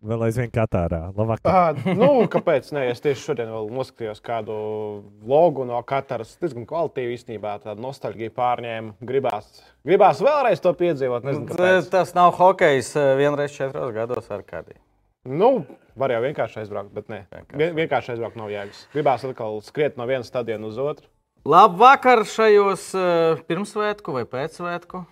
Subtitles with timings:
[0.00, 1.10] Vēl aizvien Katārā.
[1.12, 1.42] Labāk.
[1.44, 2.70] Uh, nu, kāpēc?
[2.72, 4.54] Nē, es tieši šodien vēl noskatījos kādu
[5.28, 6.30] logu no Kataras.
[6.40, 7.58] Diezgan kvalitīvi īstenībā.
[7.66, 8.94] Tāda nostalģija pārņēma.
[9.04, 9.50] Gribās,
[9.84, 11.26] gribās vēlreiz to piedzīvot.
[11.28, 11.90] Nezinu, kāpēc.
[11.92, 14.80] Tas nav hokejs eh, vienreiz četros gados ar kādiem.
[15.28, 15.66] Nu,
[16.00, 17.18] var jau vienkārši aizbraukt, bet nē.
[17.52, 18.86] Vien- Vienkārši aizbraukt nav jēgas.
[18.96, 21.10] Gribās atkal skriet no vienas stadionas uz otru.
[21.44, 25.04] Labvakar šajos uh, pirmsvētku vai pēcsvētku,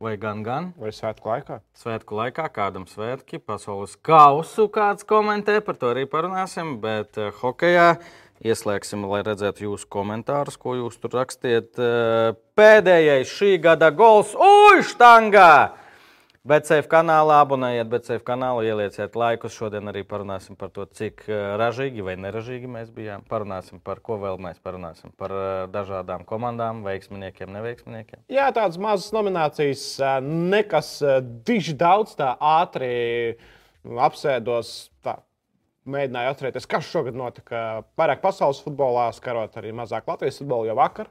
[0.00, 0.70] vai gan gan.
[0.80, 1.60] Vai svētku laikā?
[1.76, 6.76] Svētku laikā kādam svētki, pasaules kausu kāds komentē, par to arī parunāsim.
[6.82, 7.96] Bet uh, hokeja
[8.44, 11.72] ieslēgsim, lai redzētu jūsu komentārus, ko jūs tur rakstiet.
[11.78, 15.85] Uh, pēdējais šī gada gols Uģštangā!
[16.46, 19.54] BCF kanālā abonējiet, BCF kanālu ielieciet laikus.
[19.56, 23.24] Šodien arī parunāsim par to, cik eh, ražīgi vai neražīgi mēs bijām.
[23.26, 25.10] Parunāsim par ko vēl mēs parunāsim.
[25.18, 28.22] Par eh, dažādām komandām, veiksminiekiem, neveiksminiekiem.
[28.30, 30.92] Jā, tādas mazas nominācijas, ā, nekas
[31.46, 32.94] diži daudz tā ātri
[34.06, 34.76] apsēdos.
[35.02, 35.18] Tā.
[35.86, 37.66] Mēģināju atcerēties, kas šogad notika.
[37.98, 41.10] Vairāk pasaules futbolā, skarot arī mazāk Latvijas futbolu jau vakar.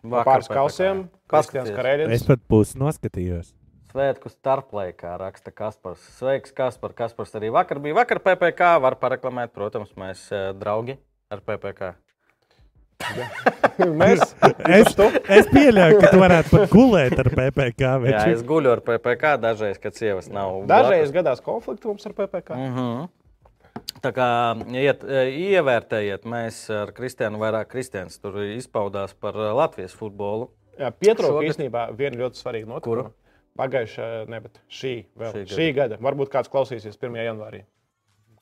[0.00, 1.08] Vakar Pāris kausiem.
[1.28, 2.16] Kristians Karēļins.
[2.16, 3.54] Es pat pusi noskatījos.
[3.90, 6.02] Svētku starplaikā raksta Kaspars.
[6.18, 6.92] Sveiks, Kaspar.
[6.94, 7.96] Kaspars arī vakar bija.
[7.98, 10.94] Vakar PPC var pareklamēt, protams, mēs eh, draugi
[11.30, 11.90] ar PPC.
[13.80, 14.20] Mēs
[14.68, 14.90] Es,
[15.32, 17.80] es pieļauju, ka tu varētu pat gulēt ar PPC.
[17.80, 18.34] Jā, veči.
[18.34, 20.60] es guļu ar PPC dažreiz, kad sievas nav.
[20.68, 22.58] dažreiz gadās konflikts mums ar PPC.
[22.58, 23.08] Mm -hmm.
[24.04, 24.28] Tā kā
[24.76, 30.50] iet, e, ievērtējiet, mēs ar Kristiānu vairāk Kristians tur izpaudās par e, Latvijas futbolu.
[30.78, 32.80] Jā, pietrūka Šogad- īstenībā viena ļoti svarīga notikuma.
[32.80, 33.12] Kuru?
[33.60, 36.00] Pagājušā, ne, bet šī, vēl, Šī šī, šī gada.
[36.00, 37.20] Varbūt kāds klausīsies 1.
[37.26, 37.62] janvārī.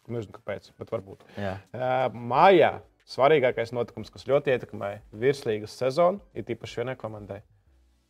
[0.08, 1.26] Nezinu, kāpēc, bet varbūt.
[1.36, 1.56] Jā.
[2.14, 7.42] Mājā svarīgākais notikums, kas ļoti ietekmēja virslīgas sezonu, ir īpaši vienai komandai.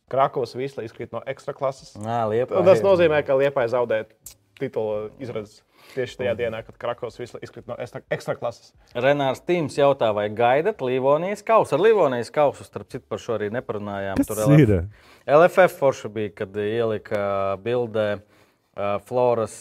[0.09, 1.95] Krakovas vīsla izkrīt no ekstraklases.
[2.65, 4.03] Tas nozīmē, ka Liepa zaudē
[4.59, 5.61] titulu izredzes
[5.93, 8.73] tieši tajā dienā, kad Krakovas vīsla izkrīt no ekstra- ekstraklases.
[8.95, 11.75] Renārs Tīms jautā, vai gaidat Livonijas kausu?
[11.77, 14.19] Ar Livonijas kausu, starp citu, par šo arī neparunājām.
[14.21, 14.75] Kas Tur LF ir?
[15.27, 17.23] LFF forša bija, kad ielika
[17.63, 18.38] bildē uh,
[19.07, 19.53] Floras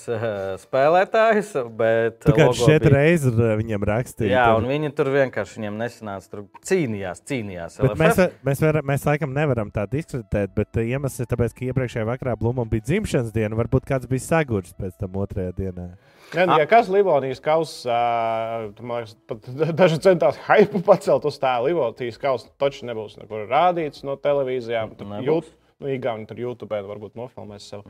[0.63, 4.31] spēlētājus, logo šeit bija- reizes viņam rakstīji.
[4.31, 6.31] Jā, un viņi tur vienkārši viņam nesanāca.
[6.31, 7.79] Tur cīnījās, cīnījās.
[7.83, 12.07] Bet mēs, mēs, var, mēs laikam nevaram tā diskutēt, bet iemesls ir tāpēc, ka iepriekšējā
[12.09, 13.59] vakarā Blūmam bija dzimšanas diena.
[13.59, 15.89] Varbūt kāds bija sagurs pēc tam otrajā dienā.
[16.37, 17.99] Ja, ja kas Livonijas kausā,
[19.29, 19.49] pat
[19.81, 24.93] daži centās hypu pacelt uz tā Livonijas kausa, taču nebūs nekur rādīts no televīzijām.
[24.99, 25.25] Nebūs.
[25.27, 25.49] jūt,
[25.81, 27.85] nu, Igauni tur YouTube varbūt nofilmēs sev.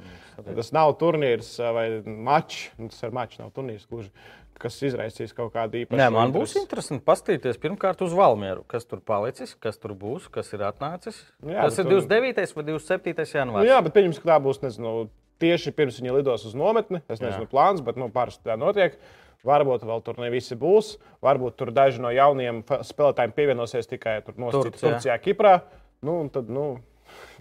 [0.44, 4.10] Tas nav turnīrs vai mačs, nu, tas ir mačs, nav turnīrs gluži,
[4.58, 6.00] kas izraisīs kaut kādu īpašu.
[6.00, 6.64] Nē, man būs interesi.
[6.64, 11.20] interesanti paskatīties pirmkārt uz Valmieru, kas tur palicis, kas tur būs, kas ir atnācis.
[11.46, 12.54] Jā, tas ir tur- 29.
[12.58, 13.14] vai 27.
[13.14, 13.68] Nu, janvārs.
[13.70, 17.00] jā, bet pieņemsim, ka tā būs nezinu, tieši pirms viņi lidos uz nometni.
[17.08, 17.50] Es nezinu, Jā.
[17.52, 18.98] plāns, bet nu, parasti tā notiek.
[19.46, 20.96] Varbūt vēl tur ne visi būs.
[21.22, 24.98] Varbūt tur daži no jaunajiem spēlētājiem pievienosies tikai tur no Turcijā.
[24.98, 25.60] Turcijā, Kiprā.
[26.02, 26.80] Nu, un tad, nu,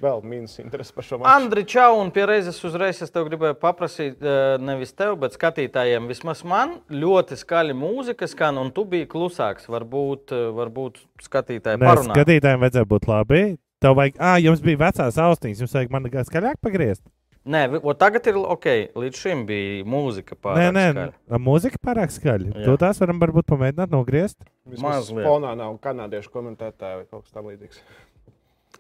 [0.02, 1.30] vēl mīnus interesi par šo maču.
[1.34, 6.08] Andri, čau, un pie reizes uzreiz es tev gribēju paprasīt, eh, nevis tev, bet skatītājiem.
[6.12, 9.68] Vismaz man ļoti skaļa mūzika skan, un tu biji klusāks.
[9.68, 12.14] Varbūt, eh, varbūt skatītāji Nē, parunā.
[12.16, 13.58] skatītājiem vajadzēja būt labi.
[13.80, 17.04] Tev vajag, ah, jums bija vecās austiņas, jums vajag man skaļāk pagriezt.
[17.48, 18.66] Nē, o, tagad ir ok.
[19.00, 21.14] Līdz šim bija mūzika Nē, pārāk nē, skaļa.
[21.32, 22.50] nē, mūzika pārāk skaļa.
[22.52, 22.66] Jā.
[22.66, 24.38] To tās varam varbūt pamēģināt nogriezt.
[24.68, 25.24] Vismaz mazliet.
[25.30, 27.80] fonā nav kanādiešu komentētāji vai kaut kas tamlīdzīgs.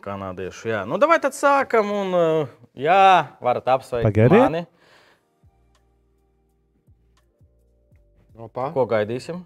[0.04, 0.82] Kanādiešu, jā.
[0.88, 2.48] Nu, davai tad sākam, un
[2.78, 4.40] jā, varat apsveikt Pagaidiet.
[4.44, 4.66] mani.
[8.38, 8.70] Opa.
[8.76, 9.42] Ko gaidīsim?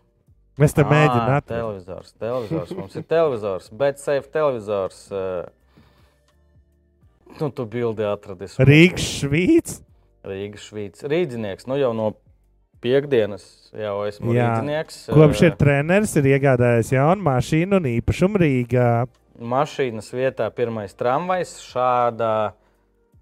[0.59, 1.45] Mēs te mēģinām.
[1.47, 2.73] Televizors, televizors.
[2.75, 5.05] Mums ir televizors, bet safe televizors.
[7.39, 8.57] Nu, tu bildi atradis.
[8.59, 9.77] Rīgas švīts.
[10.27, 11.05] Rīgas švīts.
[11.07, 12.09] Rīdzinieks, nu jau no
[12.83, 13.45] piekdienas
[13.77, 14.49] jau esmu Jā.
[14.59, 14.99] rīdzinieks.
[15.15, 18.89] Kopš Eh, ir treneris, ir iegādājies jaunu mašīnu un īpašumu Rīgā.
[19.41, 22.33] Mašīnas vietā pirmais tramvajs, šāda,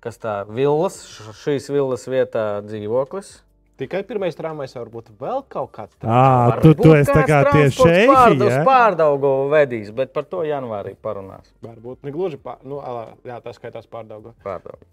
[0.04, 0.98] kas tā, villas,
[1.44, 3.40] šīs villas vietā dzīvoklis.
[3.80, 5.96] Tikai pirmais tramvajs, varbūt vēl kaut kāds.
[6.04, 8.10] Ā, tu, tu esi tā kā tieši šeit.
[8.12, 8.64] Pārdaus Ja?
[8.68, 11.48] pārdaugu vedīs, bet par to janvārī parunās.
[11.64, 14.34] Varbūt ne gluži pār, nu, alā, jā, tā skaitās pārdauga.
[14.44, 14.84] Pārdaugu.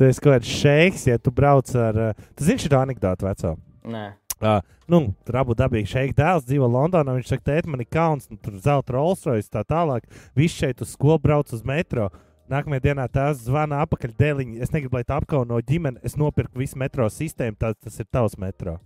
[0.00, 2.00] Tu esi kaut kāds šeiks, ja tu brauc ar.
[2.32, 3.52] Tu zini šo anekdotu veco.
[3.84, 4.06] Nē.
[4.40, 7.12] Uh, nu, tur abu dabīgi šeit dēls dzīvo Londonā.
[7.18, 10.06] Viņš saka, tēt, man ir kauns, nu, tur zelta Rolls Royce tā tālāk.
[10.38, 12.08] Viss šeit uz skolu brauc uz metro.
[12.50, 14.62] Nākamajā dienā tās zvana apakaļ dēliņa.
[14.64, 16.00] Es negribu, lai tā apkauno ģimeni.
[16.02, 18.78] Es nopirku visu metro sistēmu, tā, tas ir tavs metro.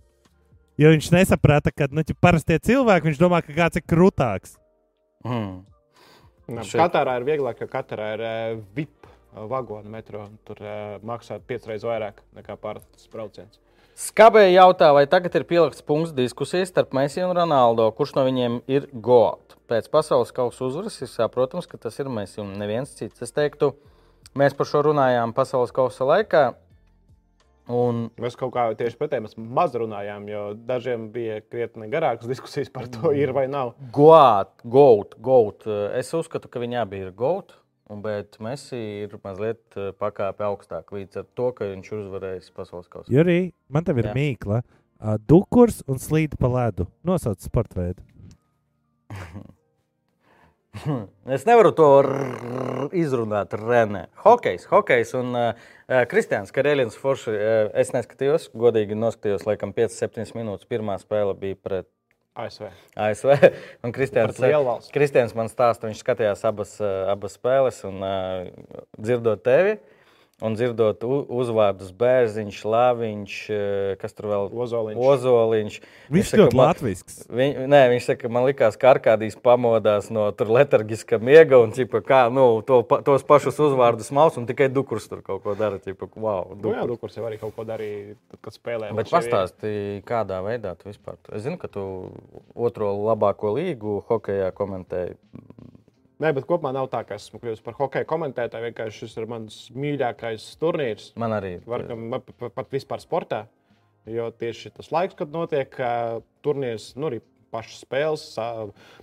[0.77, 4.57] Jo viņš nesaprata, ka nu, parastie cilvēki, viņš domā, ka kāds ir krūtāks.
[5.25, 5.63] Mm.
[6.51, 9.07] Nā, Šeit- Katarā ir vieglāk, jo Katarā ir uh, VIP
[9.49, 10.27] vagonu metro.
[10.45, 13.63] Tur uh, maksā piecreiz vairāk nekā pārējais brauciens.
[13.95, 18.57] Skabēji jautā, vai tagad ir pielikts punkts diskusijas starp Mēsiju un Ronaldo, kurš no viņiem
[18.67, 19.55] ir goat.
[19.71, 23.23] Pēc pasaules kausa uzvaras ir saprotams, ka tas ir Mēsija un neviens cits.
[23.23, 23.71] Es teiktu,
[24.35, 26.43] mēs par šo runājām pasaules kausa laikā.
[27.71, 32.67] Un Mēs kaut kā tieši pretēji mēs maz runājām, jo dažiem bija krietni garākas diskusijas
[32.75, 33.77] par to, ir vai nav.
[33.95, 35.63] goat, goat, goat.
[35.95, 37.55] Es uzskatu, ka viņi abi ir goat.
[37.85, 42.89] Bet Messi ir mazliet eh, pakāpe augstāk līdz ar to, ka viņš ir uzvarējis pasaules
[42.89, 43.11] kausu.
[43.13, 44.15] Jurī, man te ir Jā.
[44.17, 44.63] mīkla.
[44.95, 46.87] Uh, Dukurs un slīd pa ledu.
[47.05, 48.01] Nosauc sporta veidu.
[51.31, 51.85] Es nevaru to
[52.99, 53.53] izrunāt.
[53.55, 54.01] Renē.
[54.25, 55.69] Hokejs, hokejs un uh,
[56.11, 57.31] Kristians Karelins Forši.
[57.31, 60.67] Uh, es neskatījos, godīgi noskatījos, laikam 5-7 minūtes.
[60.67, 61.87] Pirmā spēle bija pret
[62.35, 62.67] ASV.
[62.99, 63.31] ASV.
[63.85, 64.39] Un Kristians.
[64.91, 68.49] Kristians man stāsta, viņš skatījās abas, uh, abas spēles un uh,
[68.99, 69.77] dzirdot tevi.
[70.43, 70.99] Un dzirdot
[71.31, 74.97] uzvārdus Bērziņš, Lāviņš, uh, kas tur vēl Ozoliņš.
[74.99, 75.77] Ozoliņš.
[76.11, 77.21] Viņš saka, ļoti latvisks.
[77.31, 82.01] Viņ, nē, viņš saka, man liekas, ka Arkādijs pamodās no tur letargiska miega un ķipa,
[82.03, 85.79] kā, nu, to, tos pašus uzvārdus maus un tikai dukurs tur kaut ko dara.
[85.79, 86.91] Ķipa, wow, Nu, jā, dukurs.
[86.91, 88.97] Dukurs jau arī kaut ko darīja, kad spēlēja.
[88.99, 91.15] Bet pastāstīji, kādā veidā tu vispār.
[91.31, 91.85] Es zinu, ka tu
[92.59, 95.15] otro labāko līgu hokeja komentēji.
[96.23, 98.69] Nē, bet kopumā nav tā, ka esmu kļuvis par hokeja komentētāju.
[98.69, 101.09] Vienkārši šis ir mans mīļākais turnīrs.
[101.19, 101.57] Man arī.
[101.67, 103.45] Var, man pa- pa- pat vispār sportā.
[104.07, 105.75] Jo tieši tas laiks, kad notiek
[106.45, 107.19] turnīrs, nu arī
[107.51, 108.23] pašas spēles,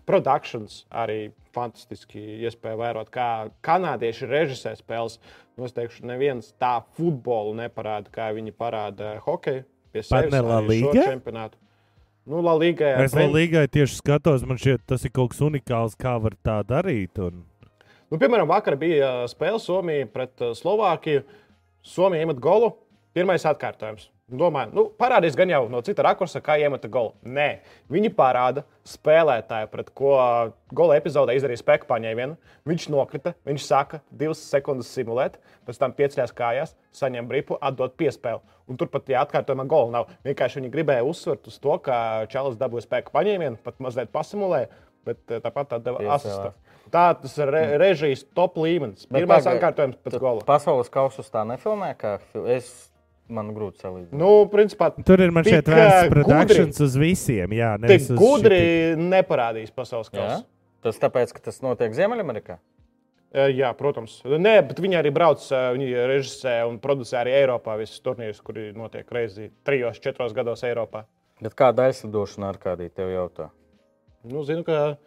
[0.08, 5.18] produkcijas, arī fantastiski iespēja vērot, kā kanādieši režisē spēles.
[5.58, 9.64] Nu, es teikšu, neviens tā futbolu neparāda, kā viņi parāda hokeju.
[9.92, 11.58] Pie Pat sevis arī šo čempionātu.
[12.28, 15.96] Nu, La Liga Es vēl līgai tieši skatos, man šķiet, tas ir kaut kas unikāls,
[15.98, 17.18] kā var tā darīt.
[17.18, 17.42] Un...
[18.12, 21.24] Nu, piemēram, vakar bija spēle Somija pret Slovākiju.
[21.82, 22.70] Somija iemet golu.
[23.12, 24.11] Pirmais atkārtojums.
[24.32, 27.10] Domāju, nu, parādīs gan jau no cita rakursa, kā iemeta golu.
[27.28, 27.60] Nē,
[27.92, 30.12] viņi parāda spēlētāju, pret ko
[30.72, 32.38] gola epizodē izdarīja spēku paņēmienu.
[32.68, 35.36] Viņš nokrita, viņš saka, divas sekundes simulēt,
[35.68, 38.40] pēc tam pieceļās kājās, saņem bripu, atdod piespēli.
[38.72, 42.86] Un turpat, ja atkārtojumā gola nav, vienkārši viņi gribēja uzsvert uz to, ka Čalis dabūja
[42.86, 44.70] spēku paņēmienu, pat mazliet pasimulēja,
[45.04, 46.14] bet uh, tāpat atdeva Piespēlē.
[46.16, 46.54] asistu.
[46.92, 49.04] Tā tas ir re, režijas top līmenis.
[49.12, 50.42] Pagaid, atkārtojums pēc gola.
[50.48, 52.72] Pasaules kausus tā nefilmē, kā fi- es.
[53.32, 54.18] Man grūti salīdzināt.
[54.18, 57.54] Nu, principā, Tur ir man Tik, šeit vērsts ā, produkcijas uz visiem.
[57.54, 58.58] Jā, tik nevis uz gudri
[58.98, 60.16] neparādīs pasaules Jā?
[60.18, 60.42] kausa.
[60.82, 62.58] Tas tāpēc, ka tas notiek Ziemeļamerikā.
[63.32, 63.46] Jā.
[63.48, 64.18] jā, protams.
[64.26, 68.68] Nē, bet viņi arī brauc, ā, viņi režisē un producē arī Eiropā visus turnīrus, kuri
[68.76, 71.06] notiek reizi trijos, četros gados Eiropā.
[71.42, 73.48] Bet kāda aizlidošana ar kādī tev jautā?
[74.28, 74.98] Nu, zinu, ka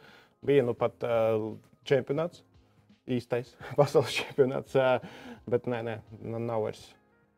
[0.45, 1.51] bija nu pat uh,
[1.87, 2.41] čempionāts,
[3.05, 5.03] īstais pasaules čempionāts, uh,
[5.51, 6.87] bet nē, nē, nu, nav vairs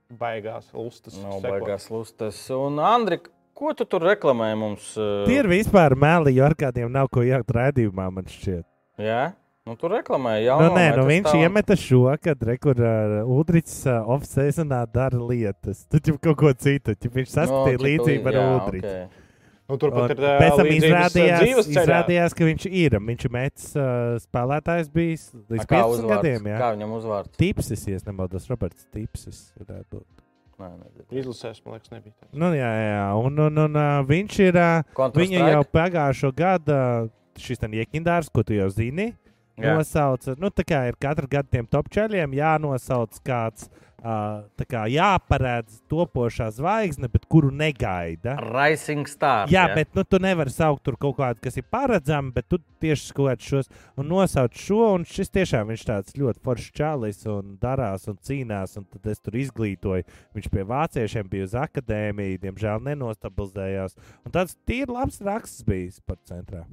[0.09, 1.17] baigās lustas.
[1.19, 1.49] Nav sekot.
[1.49, 2.39] baigās lustas.
[2.53, 3.19] Un, Andri,
[3.57, 4.93] ko tu tur reklamē mums?
[4.99, 8.65] uh, Tie ir vispār meli, jo ar kādiem nav ko jaukt rādījumā, man šķiet.
[9.01, 9.33] Jā,
[9.67, 10.57] nu, tur reklamē jau.
[10.63, 15.85] Nu, nē, nu, viņš iemeta šo, kad rekur uh, Udrichs uh, off-seasonā dara lietas.
[15.91, 18.85] Tu jau kaut ko citu, ķip viņš sastāstīja no, līdzību ar Udrichu.
[18.87, 19.25] Okay.
[19.67, 22.93] Nu, turpat ir Pēc tam izrādījās, izrādījās, ka viņš ir.
[23.03, 26.11] Viņš ir metis uh, spēlētājs bijis līdz Kā 15 uzvārds?
[26.13, 26.47] gadiem.
[26.53, 26.59] Jā.
[26.61, 27.33] Kā viņam uzvārds?
[27.41, 29.41] Tipsis, ja nemaldos, Roberts Tipsis.
[29.59, 29.81] Nē.
[31.11, 32.15] Izlasēs, man liekas, nebija.
[32.15, 32.31] tāds.
[32.31, 33.03] Nu, jā, jā.
[33.19, 34.61] Un, un, un uh, viņš ir.
[34.63, 39.11] Uh, viņa jau pagājušo gadu, uh, šis ten iekindārs, ko tu jau zini,
[39.59, 40.37] nosauca.
[40.39, 43.67] Nu, tā kā ir katru gadu tiem top čeļiem jānosauc kāds.
[43.67, 43.83] Uh,
[44.57, 48.37] tā kā jāparādz topošā zvaigzne, bet kuru negaida.
[48.45, 49.51] Rising Star.
[49.51, 53.11] Jā, bet nu, tu nevari saukt tur kaut kādu, kas ir paredzams, bet tu tieši
[53.11, 54.81] skaties šos un nosauc šo.
[54.97, 58.77] Un šis tiešām viņš tāds ļoti foršs čalis un darās un cīnās.
[58.79, 60.07] Un tad es tur izglītoju.
[60.37, 63.97] Viņš pie vāciešiem bija uz akadēmiju, diemžēl nenostabilizējās.
[64.23, 66.65] Un tāds tīri labs raksts bija par centrā.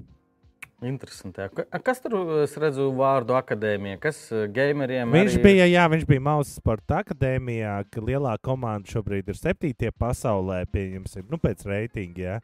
[0.83, 1.41] Interesanti.
[1.87, 3.99] Kas tur, es redzu, vārdu akadēmija?
[4.03, 5.13] Kas eh, gameriem?
[5.15, 9.93] Viņš arī bija, jā, viņš bija Mausas sporta akadēmijā, ka lielā komanda šobrīd ir septītie
[9.97, 12.21] pasaulē, pieņemsim, nu, pēc reitinga.
[12.27, 12.37] Jā.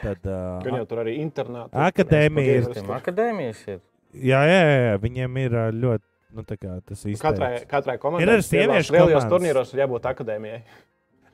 [0.00, 0.24] Tad,
[0.66, 1.70] Gan uh, jau tur arī internātā.
[1.90, 3.80] Akadēmija ir- akadēmijas ir.
[4.16, 6.04] jā, jā, jā, viņiem ir ļoti,
[6.36, 7.70] nu, tā kā tas Katrai, īstenībā.
[7.70, 10.62] katrai komandai Ir arī sieviešu lielajos turnīros ir jābūt akadēmijai.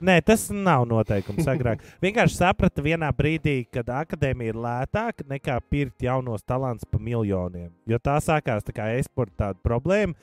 [0.02, 1.82] Nē, tas nav noteikums agrāk.
[2.04, 7.70] Vienkārši saprata vienā brīdī, kad akadēmija ir lētāka nekā pirkt jaunos talantus par miljoniem.
[7.86, 10.16] Jo tā sākās tā kā e-sporta tāda problēma.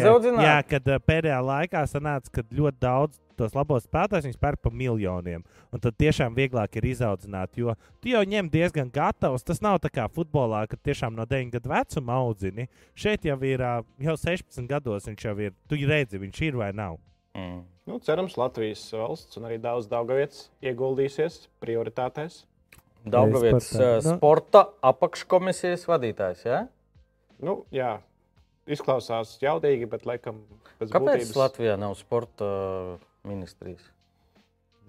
[0.00, 0.46] izaudzināt.
[0.48, 5.44] jā, kad pēdējā laikā sanāca, ka ļoti daudz tos labos spēlētājus viņus pērk par miljoniem.
[5.74, 9.46] Un tad tiešām vieglāk ir izaudzināt, jo tu jau ņem diezgan gatavs.
[9.46, 12.68] Tas nav tā kā futbolā, kad tiešām no 9 gadu vecuma audzini.
[12.98, 15.54] Šeit jau ir jau 16 gados, viņš jau ir.
[15.70, 16.98] Tu redzi, viņš ir vai nav.
[17.34, 17.62] Mm.
[17.84, 22.42] Nu, cerams, Latvijas valsts un arī daudz Daugavietas ieguldīsies prioritātēs.
[23.04, 24.14] Daugavietas uh, Nu.
[24.16, 26.46] sporta apakškomisijas vadītājs.
[26.48, 26.62] Ja?
[27.44, 27.98] Nu, jā,
[28.64, 30.40] izklausās jaudīgi, bet laikam
[30.78, 33.84] pēc Kāpēc būtības Latvijā nav sporta uh, ministrijas?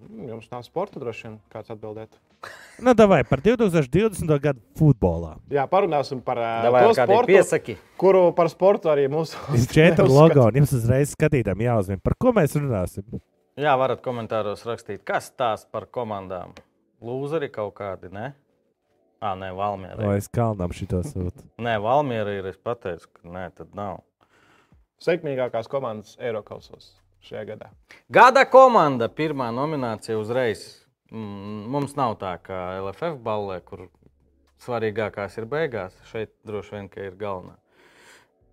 [0.00, 2.16] Mm, Jums nav sporta droši vien, kāds atbildēt.
[2.78, 4.28] Nu, davai par 2020.
[4.42, 5.36] gadu futbolā.
[5.48, 7.76] Jā, parunāsim par ā, Vai to sportu, piesaki?
[7.96, 9.38] kuru par sportu arī mūsu
[9.72, 13.20] četri logo, un jums uzreiz skatītājiem jāuzmina, par ko mēs runāsim.
[13.56, 16.52] Jā, varat komentāros rakstīt, kas tās par komandām.
[17.00, 18.34] Lūzeri kaut kādi, ne?
[19.24, 19.96] Ā, nē, Valmiera.
[19.96, 21.40] Vai es kalnām šito sūtu?
[21.64, 22.44] Nē, Valmiera ir.
[22.52, 24.02] Es pateicu, ka nē, tad nav.
[25.00, 26.92] sekmīgākās komandas Eiropasos
[27.24, 27.70] šajā gadā.
[28.12, 30.82] Gada komanda, pirmā nominācija uzreiz.
[31.12, 33.86] Mm, Mums nav tā kā LFF ballē, kur
[34.64, 35.94] svarīgākās ir beigās.
[36.10, 37.56] Šeit droši vien ir galvenā.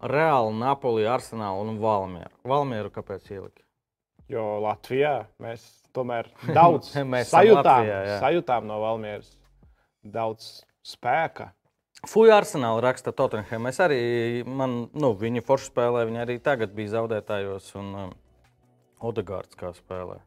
[0.03, 2.33] Reāli, Napoli, Arsenāla un Valmiera.
[2.43, 3.63] Valmieru kāpēc ielika?
[4.31, 5.63] Jo Latvijā mēs
[5.95, 6.91] tomēr daudz
[7.33, 8.17] sajūtām, Latvijā, jā.
[8.24, 9.31] sajūtām no Valmieras.
[10.03, 11.53] Daudz spēka.
[12.10, 13.69] Fuja Arsenāla raksta Tottenham.
[13.72, 14.01] Es arī,
[14.43, 18.13] man, nu, viņi forši spēlē, viņi arī tagad bija zaudētājos un um,
[19.07, 20.19] Odegaards kā spēlē.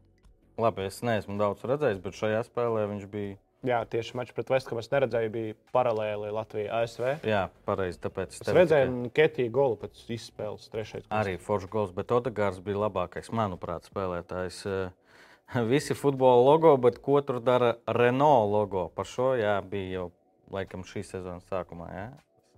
[0.58, 3.36] Labi, es neesmu daudz redzējis, bet šajā spēlē viņš bija.
[3.66, 7.06] Jā, tieši mačs pret Vestkamu es neredzēju, bija paralēli Latvijai ASV.
[7.26, 7.98] Jā, pareizi.
[8.04, 11.08] Tāpēc Es redzēju Ketiju golu pēc izspēles trešais.
[11.10, 14.60] arī foršs gols, bet Odegaards bija labākais, manuprāt, spēlētājs.
[14.66, 18.88] Eh, Visi futbola logo, bet ko tur dara Renault logo?
[18.94, 20.06] Par šo jā, bija jau
[20.50, 21.86] laikam šīs sezonas sākumā.
[21.94, 22.06] Jā?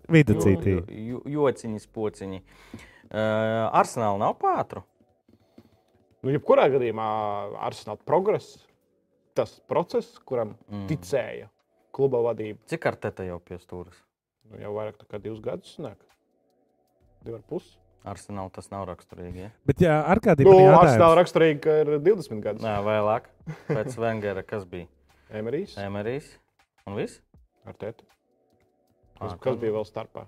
[0.08, 0.76] Viduscītī.
[0.88, 2.40] Jo- jo- Jociņi, pociņi.
[3.08, 4.82] Uh, Arsenāla nav pātru.
[6.24, 7.06] Nu, jebkurā gadījumā
[7.68, 8.58] Arsenāla progress,
[9.38, 10.86] tas process, kuram mm.
[10.90, 11.46] ticēja
[11.94, 13.98] kluba vadība, Cik ar te jau pie stūres?
[14.48, 15.98] nu, jau vairāk nekā divus gadus nāk.
[17.24, 17.76] Divi ar pusi.
[18.08, 19.42] Arsenāla tas nav raksturīgi.
[19.42, 19.48] Ja?
[19.68, 20.80] Bet, jā, ar kādiem Nu, jautājumiem?
[20.80, 22.64] Arsenāla raksturīgi, ka ir 20 gadus.
[22.64, 23.26] Nē, vēlāk.
[23.68, 24.88] Pēc Vengera kas bija?
[25.28, 26.30] Emerijs Emerijs.
[26.88, 27.18] Un viss?
[27.68, 28.06] ar tēti.
[29.18, 30.24] Kas, kas bija vēl starpā?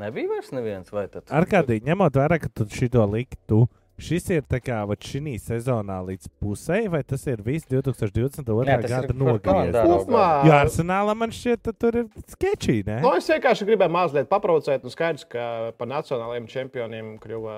[0.00, 0.92] Nebija vairs neviens.
[0.94, 1.26] Vai tad?
[1.34, 3.64] Ar kādiem ņemot vērā, ka tu šito liktu,
[4.02, 8.66] šis ir tā kā šī sezonā līdz pusē, vai tas ir viss 2022.
[8.66, 10.10] Nē, tas ir gada nogriezts?
[10.48, 13.00] Jo Arsenāla man šķiet, ka tur ir sketčī, ne?
[13.04, 14.84] nu, es vienkārši gribēju mazliet paprovocēt.
[14.86, 17.56] Nu, skaidrs, ka par nacionālajiem čempioniem kļuva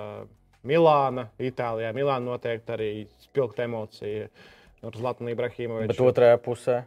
[0.68, 1.90] Milāna, Itālijā.
[1.96, 2.90] Milāna noteikti arī
[3.24, 4.28] spilgta emocija
[4.82, 5.90] ar Zlatanu Ibrahimoviču.
[5.90, 6.82] Bet otrajā pusē.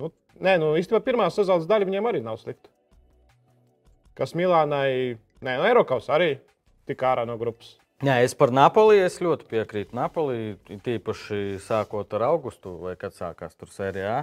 [0.00, 2.70] Nu, nē, nu īstenībā pirmā sezonas daļa viņiem arī nav slikta.
[4.18, 6.34] Kas Milānai, nē, no Eiropas arī
[6.88, 7.76] tika ārā no grupas.
[7.98, 9.96] Jā, es par Napoli es ļoti piekrītu.
[9.98, 10.52] Napoli
[10.86, 14.20] tīpaši sākot ar augustu, vai kad sākās tur sērijā.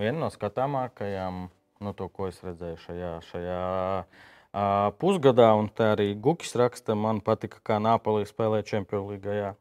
[0.00, 1.42] Viena no skatāmākajām,
[1.84, 3.58] no to, ko es redzēju šajā, šajā
[4.00, 9.36] uh, pusgadā, un tā arī Gukis raksta, man patika, kā Napoli spēlē League.
[9.36, 9.52] Jā.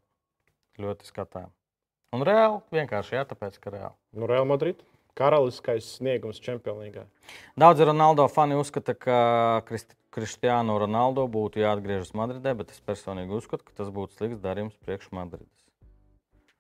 [0.80, 1.52] Ļoti skatām.
[2.16, 3.98] Un reāli, vienkārši jā, tāpēc, ka reāli.
[4.16, 4.80] Nu, Real Madrid.
[5.18, 7.04] Karaliskais sniegums Čempionīgā.
[7.60, 9.18] Daudzi Ronaldo fani uzskata, ka
[9.68, 14.74] Kristi- Cristiano Ronaldo būtu jāatgriežas Madridē, bet es personīgi uzskatu, ka tas būtu slikts darījums
[14.86, 15.50] priekš Madrides.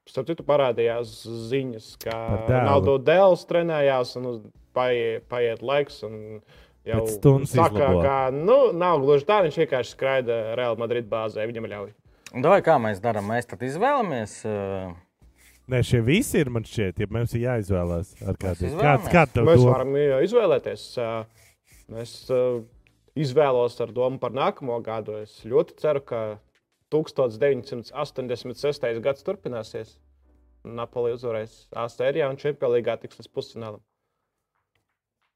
[0.09, 1.11] Starp citu, parādījās
[1.49, 2.17] ziņas, ka.
[2.49, 6.01] Ronaldo dēls trenējās un paiet, paiet laiks.
[6.03, 6.41] un
[6.83, 8.01] Jau saka, izlabo.
[8.03, 9.37] ka nu, nav gluži tā.
[9.45, 11.45] Viņš vienkārši skraida Real Madrid bāzē.
[11.47, 11.93] Viņam ļauj.
[12.43, 13.29] Vai kā mēs darām?
[13.31, 14.33] Mēs tad izvēlamies.
[14.43, 14.91] Uh,
[15.71, 18.07] Nē, šie visi ir man šķiet, ja mums ir jāizvēlās.
[18.27, 18.73] Ar kādiem.
[18.81, 20.83] Kāds, kāds tev Mēs varam izvēlēties.
[22.03, 22.13] Es
[23.23, 25.11] izvēlos ar domu par nākamo gadu.
[25.23, 26.19] Es ļoti ceru, ka
[26.91, 28.99] 1986.
[29.05, 29.89] gads turpināsies.
[30.63, 33.81] Napoli uzvarēs A sērijā un Čempionā līgā tiks līdz pusfinālam.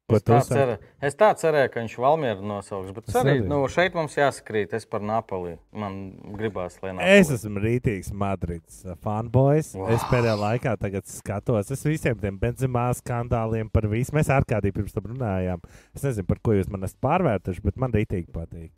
[0.08, 2.94] Es, tā ceru, es tā cerēju, ka viņš Valmieru nosauks.
[2.96, 4.72] Bet Es arī, nu, šeit mums jāsakrīt.
[4.78, 5.58] Es par Napoli.
[5.76, 5.98] Man
[6.38, 7.18] gribās, lai Napoli.
[7.20, 9.74] Es esmu rītīgs Madrids fanboys.
[9.76, 9.90] Wow.
[9.92, 11.74] Es pēdējā laikā tagad skatos.
[11.76, 14.16] Es visiem tiem benzimā skandāliem par visu.
[14.16, 15.68] Mēs ar kādiem pirms tam runājām.
[15.92, 18.72] Es nezinu, par ko jūs man esat pārvērtuši, bet man rītīgi patīk.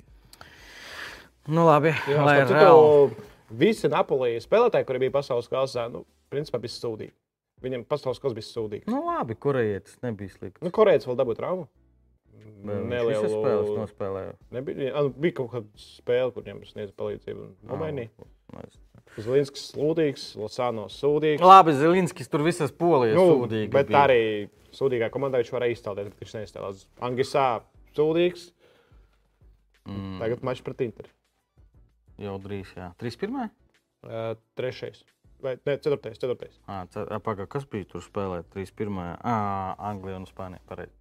[1.45, 1.93] Nu, labi.
[2.09, 3.29] Jā, lai starp reāli.
[3.61, 7.13] visi Napoli spēlētāji, kuri bija pasaules kausā, nu, principā bija sūdīgi.
[7.63, 8.87] Viņam pasaules kausā bija sūdīgi.
[8.87, 10.61] Nu, labi, kurējietis nebija slikts.
[10.63, 11.65] Nu, Korejs vēl dabūja traumu.
[12.63, 14.35] Nelielu spēles nospēlēju.
[14.55, 17.47] Nebija, nu, bija kaut kāda spēle, kur viņam sniedza palīdzību.
[17.67, 18.11] Nomainīja.
[18.19, 18.63] Nu,
[19.19, 21.43] Zvaigznes sūdīgs, Losāno sūdīgs.
[21.43, 23.71] Labi, Zilinskis tur visas polijas Nu, sūdīgi.
[23.73, 24.03] bet bija.
[24.07, 24.21] arī
[24.75, 26.83] sūdīgā komandā viņš varēja izstāstīt, bet viņš neizstāstījās.
[27.09, 27.45] Angisā
[27.97, 28.49] sūdīgs.
[29.89, 31.09] Mm, Tagad mačs pret Interu.
[32.19, 32.91] jau drīz, jā.
[33.01, 33.49] 3-1.
[34.03, 35.01] Uh, trešais.
[35.43, 36.57] Vai ne, ceturtais, ceturtais.
[36.67, 38.49] Pagaidām, kas bija tur spēlēt?
[38.55, 38.97] 3-1.
[39.23, 40.59] Ah, Anglija un Spānija.
[40.67, 40.91] Pareizi.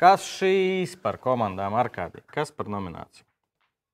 [0.00, 2.24] Kas šīs par komandām ar kādiem?
[2.32, 3.26] Kas par nomināciju?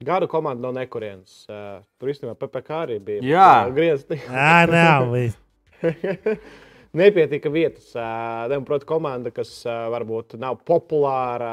[0.07, 1.41] Gada komanda no nekurienes.
[1.51, 3.23] Uh, tur īstenībā PPC arī bija.
[3.27, 3.51] Jā.
[3.75, 4.21] griezti.
[4.31, 5.09] Ā, nav.
[5.11, 5.39] viss.
[6.99, 7.91] Nepietika vietas.
[7.99, 11.51] Uh, Protams, komanda, kas uh, varbūt nav populāra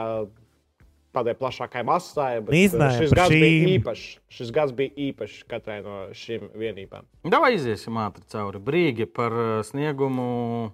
[1.16, 3.74] tādai plašākai masai, bet Iznājām šis gads bija šīm.
[3.80, 4.08] īpašs.
[4.38, 7.08] Šis gads bija īpašs katrai no šīm vienībām.
[7.24, 8.60] Davai iziesim ātri cauri.
[8.60, 10.74] Brīgi par uh, sniegumu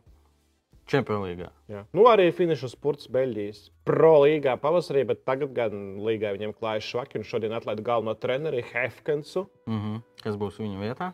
[0.92, 1.48] Čempionā līgā.
[1.72, 1.86] Jā.
[1.96, 7.22] Nu, arī finiša spurts Beļģijas pro līgā pavasarī, bet tagad gan līgā viņiem klājas švaki.
[7.22, 9.46] un Šodien atlaida galveno treneri Hefkensu.
[9.70, 10.02] Mm -hmm.
[10.24, 11.12] Kas būs viņa vietā?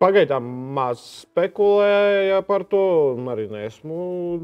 [0.00, 0.42] Pagaidām
[0.74, 4.40] maz spekulēja par to, arī neesmu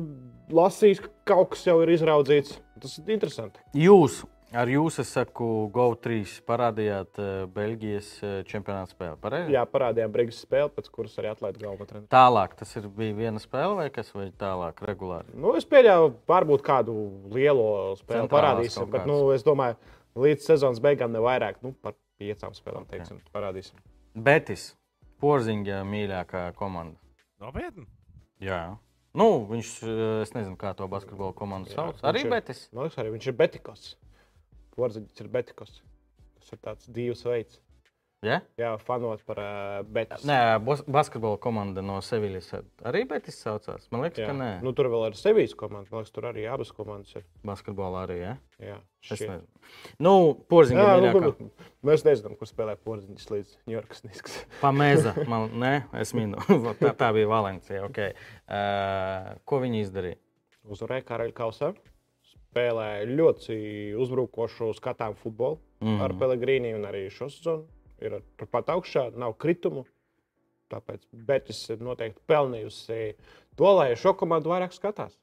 [0.55, 2.61] lasījis, ka kaut kas jau ir izraudzīts.
[2.83, 3.61] Tas ir interesanti.
[3.77, 4.21] Jūs,
[4.57, 9.19] ar jūs, es saku, GO3 parādījāt uh, Beļģijas uh, čempionāta spēli.
[9.23, 9.55] Pareizi?
[9.57, 12.11] Jā, parādījām Brīgas spēli, pēc kuras arī atlaida galveno treneri.
[12.15, 15.35] Tālāk tas ir, bija viena spēle vai kas, vai tālāk regulāri?
[15.37, 16.97] Nu, es pieļauju, varbūt kādu
[17.35, 17.69] lielo
[18.01, 19.79] spēli Centrālās parādīsim, bet nu, es domāju,
[20.19, 22.95] līdz sezonas beigām ne vairāk, nu, par piecām spēlēm, Ok.
[22.97, 23.79] teiksim, parādīsim.
[24.19, 24.73] Betis,
[25.23, 26.99] Porziņa mīļākā komanda.
[27.43, 27.87] Nopietni.
[28.43, 28.79] Jā.
[29.19, 31.97] Nu, viņš, eh, es nezinu, kā to basketbola komandu Jā, sauc.
[31.99, 32.61] viņš Arī ir- Betis.
[32.73, 33.87] Man liekas, arī viņš ir Betikos.
[34.77, 35.73] Porziņš ir Betikos.
[36.39, 37.59] Tas ir tāds divs veids.
[38.27, 38.41] Ja?
[38.59, 40.25] Jā, fanot par uh, Betis.
[40.27, 42.49] Nē, bas basketbola komanda no Seviļas
[42.91, 43.85] arī Betis saucās.
[43.95, 44.33] Man liekas, Jā.
[44.33, 44.49] ka nē.
[44.67, 45.87] Nu, tur vēl ir Sevijas komanda.
[45.93, 47.27] Man liekas, tur arī abas komandas ir.
[47.47, 48.17] Basketbolā arī.
[48.25, 48.33] Ja?
[48.59, 49.47] Jā, Es nezinu.
[50.03, 50.15] Nu,
[50.51, 51.47] Porziņa Jā, nu, mīļākā.
[51.47, 54.41] nu, mēs nezinām, kur spēlē Porziņš līdz Ņujorkas Niskas.
[54.65, 55.15] Pamēza.
[55.31, 55.73] Man, nē,
[56.03, 56.43] es minu.
[56.83, 57.87] tā, tā bija Valencija.
[57.87, 58.19] Okay.
[58.51, 60.19] Uh, ko viņi izdarīja?
[60.67, 61.71] Uzvarēja Karaļa kausā.
[62.35, 63.63] Spēlēja ļoti
[64.01, 65.87] uzbrukošu skatām futbolu mm.
[65.87, 65.99] Mhm.
[66.03, 67.69] ar Pelegrīnu un arī šo sezonu.
[68.05, 69.85] Ir turpat augšā, nav kritumu.
[70.71, 72.99] Tāpēc Betis ir noteikti pelnījusi
[73.57, 75.17] to, lai šo komandu vairāk skatās.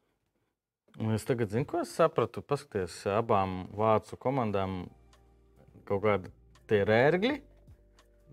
[1.00, 2.42] Un Es tagad zinu, ko es sapratu.
[2.42, 4.86] Paskaties, abām vācu komandām
[5.86, 6.32] kaut kādi
[6.72, 7.36] tie rērgļi.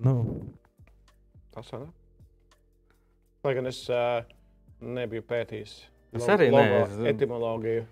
[0.07, 0.15] Nu,
[1.53, 1.83] Tas ir.
[3.45, 4.23] Lai gan es uh,
[4.81, 5.73] nebiju pētījis.
[6.17, 7.83] Es arī logo ne, es- Etimoloģiju.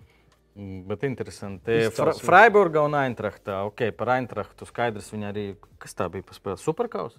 [0.55, 1.77] Mm, Bet interesanti.
[1.95, 2.13] Fra.
[2.17, 3.61] Freiburga un Eintrachtā.
[3.69, 5.11] Ok, par Eintrachtu skaidrs.
[5.13, 5.45] Viņa arī,
[5.79, 6.59] kas tā bija pa spēli?
[6.59, 7.15] Superkaus.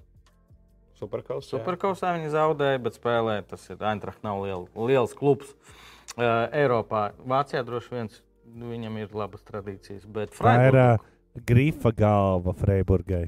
[1.01, 1.49] Superkaus.
[1.51, 5.55] Superkausā viņi zaudēja, bet spēlē tas ir Eintracht nav liel, liels klubs.
[6.13, 8.11] Uh, Eiropā, Vācijā droši vien
[8.69, 10.05] viņam ir labas tradīcijas.
[10.05, 13.25] Bet tā ir Freiburga, uh, grifa galva Freiburgai.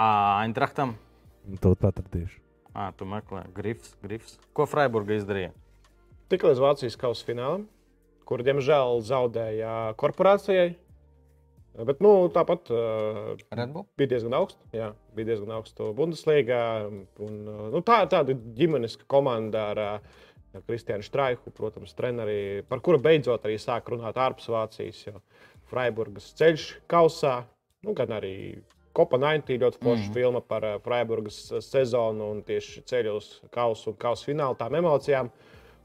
[0.00, 0.10] Ā,
[0.42, 0.96] Eintrachtam,
[1.62, 2.38] To atradīšu.
[2.76, 4.36] Ā, tu meklē, grifs, grifs.
[4.54, 5.50] Ko Freiburga izdarīja?
[6.30, 7.64] Tik līdz Vācijas kausa finālam,
[8.30, 10.70] kur diemžēl zaudēja korporācijai.
[11.86, 13.36] Bet nu, tāpat uh,
[13.98, 14.62] bija diezgan augsts.
[14.74, 16.62] Jā, bija diezgan augsts Bundeslīgā.
[17.22, 20.18] Un, uh, nu, tā ir tāda ģimenes komanda ar uh,
[20.66, 25.04] Kristiānu Straiku, protams, treneri, par kuru beidzot arī sāk runāt ārpus Vācijas.
[25.06, 25.22] Jo
[25.70, 27.36] Freiburgas ceļš kausā,
[27.86, 28.34] nu, gan arī
[28.98, 30.14] 90 ļoti forša mm.
[30.16, 35.30] filma par Freiburgas sezonu un tieši ceļu uz kausu un kausu finālu tām emocijām,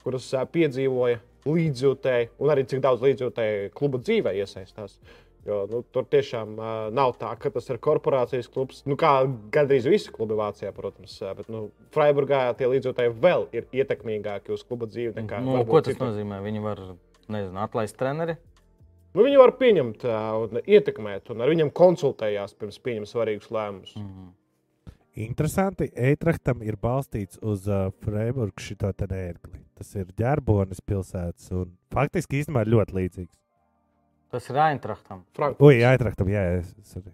[0.01, 4.97] kuras piedzīvoja līdzjūtēji un arī cik daudz līdzjūtēji kluba dzīvē iesaistās.
[5.45, 8.79] Jo, nu, tur tiešām uh, nav tā, ka tas ir korporācijas klubs.
[8.89, 9.11] Nu, kā
[9.53, 11.19] gandrīz visi klubi Vācijā, protams.
[11.37, 15.83] Bet nu, Freiburgā tie līdzjūtēji vēl ir ietekmīgāki uz kluba dzīvi nekā Nu, varbūt ko
[15.85, 16.09] tas citur.
[16.09, 16.39] nozīmē?
[16.47, 16.81] Viņi var
[17.29, 18.39] nezinu, atlaist treneri.
[19.13, 23.93] Nu, viņi var pieņemt uh, un ietekmēt, un ar viņiem konsultējās pirms pieņem svarīgus lēmumus.
[24.01, 24.33] Mm.
[25.29, 29.61] Interesanti, Eitrachtam ir balstīts uz uh, Freiburgu šito te ērgli.
[29.75, 33.35] Tas ir ģērbonis pilsētas un faktiski īstenībā ir ļoti līdzīgs.
[34.31, 35.25] Tas ir Eintrachtam.
[35.63, 37.11] Ui, Eitrachtam, jā, es, es arī.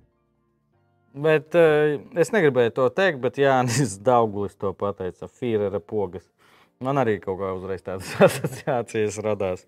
[1.25, 5.27] Bet uh, es negribēju to teikt, bet Jānis Daugulis to pateica.
[5.27, 6.27] Fīrera pogas.
[6.81, 9.65] Man arī kaut kā uzreiz tādas asociācijas radās.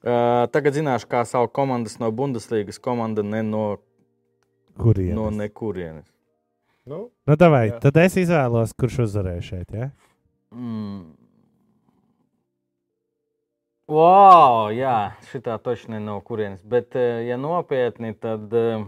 [0.00, 3.64] Uh, tagad zināšu, kā sauc komandas no Bundeslīgas, komanda ne no,
[4.78, 5.16] Kurien?
[5.18, 6.06] no nekurienes.
[6.86, 7.80] Nu, Nu, davai, Jā.
[7.82, 9.72] tad es izvēlos, kurš uzvarēja šeit.
[9.74, 9.88] Ja?
[10.54, 11.16] Mm.
[13.86, 16.64] Wow, jā, šitā točni no kurienes.
[16.66, 18.82] Bet, ja nopietni, tad eh,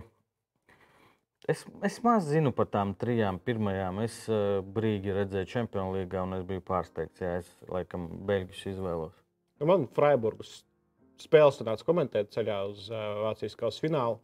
[1.47, 4.01] es, es maz zinu par tām trijām pirmajām.
[4.03, 7.23] Es eh, brīdi redzēju Champions League, un es biju pārsteigts.
[7.23, 9.15] Jā, es laikam beigās izvēlos.
[9.61, 10.65] nu, man Freiburgas
[11.23, 14.19] spēles nāca komentēt ceļā uz uh, Vācijas kausa finālu.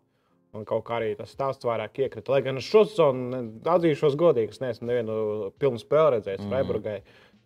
[0.54, 2.30] Man kaut kā arī tas stāsts vairāk iekrita.
[2.30, 5.16] Lai gan es šo sezonu ne- atzīšos godīgi, es neesmu nevienu
[5.58, 6.50] pilnu spēli redzējis mm.
[6.52, 6.98] Freiburgai.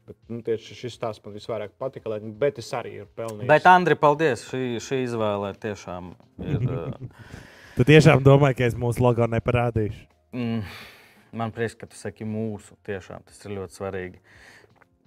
[0.09, 2.09] Bet, nu, tieši šis stāsts man visvairāk patika.
[2.15, 3.49] Lai, bet es arī ir pelnījis.
[3.51, 4.47] Bet, Andri, paldies!
[4.49, 6.13] Šī, šī izvēle tiešām
[6.49, 6.63] ir.
[6.79, 10.01] eh, Tu tiešām domāji, ka es mūsu logo neparādīšu.
[10.35, 10.63] Mm,
[11.39, 12.75] man prieks, ka tu saki mūsu.
[12.89, 14.19] Tiešām tas ir ļoti svarīgi.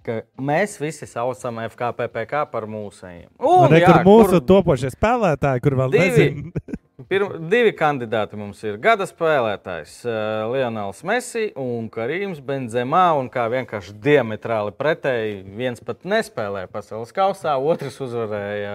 [0.02, 3.28] Ka mēs visi saucam FKPPK par mūsējiem.
[3.38, 6.06] Un Un, re, jā, kur mūsu kur topošie spēlētāji, kur vēl Divi.
[6.08, 6.61] nezinu.
[7.08, 8.76] Pirm, divi kandidāti mums ir.
[8.82, 10.12] Gada spēlētājs uh,
[10.52, 13.06] Lionels Messi un Karīms Benzemā.
[13.18, 18.74] Un kā vienkārši diametrāli pretēji, viens pat nespēlēja pasaules kausā, otrs uzvarēja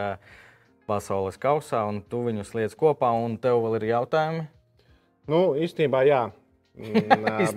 [0.89, 4.47] pasaules kausā, un tu viņus liec kopā, un tev vēl ir jautājumi.
[5.30, 6.23] Nu, īstenībā, jā.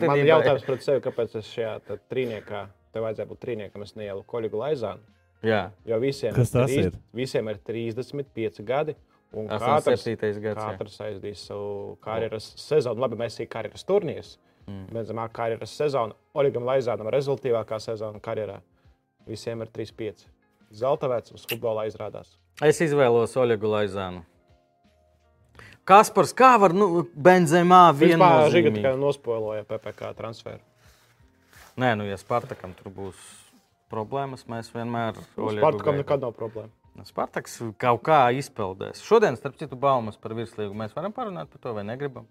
[0.07, 3.97] Man ir jautājums par sevi, kāpēc es šajā tad trīniekā, tev vajadzēja būt trīniekam, es
[3.99, 5.03] neielu Koļigu Laizānu.
[5.47, 6.97] Jā, Jo visiem, Kas tas trīs- ir?
[7.17, 8.95] visiem ir 35 gadi.
[9.31, 10.41] Un katrs, 7.
[10.43, 10.59] gads.
[10.59, 12.99] katrs aizdīs savu karjeras sezonu.
[13.05, 14.33] Labi, mēs esam karjeras turnīrs.
[14.67, 14.89] Mm.
[14.95, 18.59] Benzemā karjeras sezona, Oligam Laizānam rezultātīvākā sezona karjerā.
[19.31, 20.27] Visiem ir 35.
[20.75, 22.35] Zelta vecums futbolā izrādās.
[22.63, 24.25] Es izvēlos Oļegu Laizānu.
[25.89, 30.61] Kaspars, kā var nu, Benzemā Žiga vienā tikai nospoiloja PPC transferu.
[31.81, 33.23] Nē, nu, ja Spartakam tur būs
[33.91, 35.19] problēmas, mēs vienmēr.
[35.39, 36.75] Oļegu Spartakam nekad nav problēma.
[37.07, 39.01] Spartaks kaut kā izpeldēs.
[39.07, 42.27] Šodien, starp citu, baumas par virslīgu mēs varam parunāt par to, vai negribam.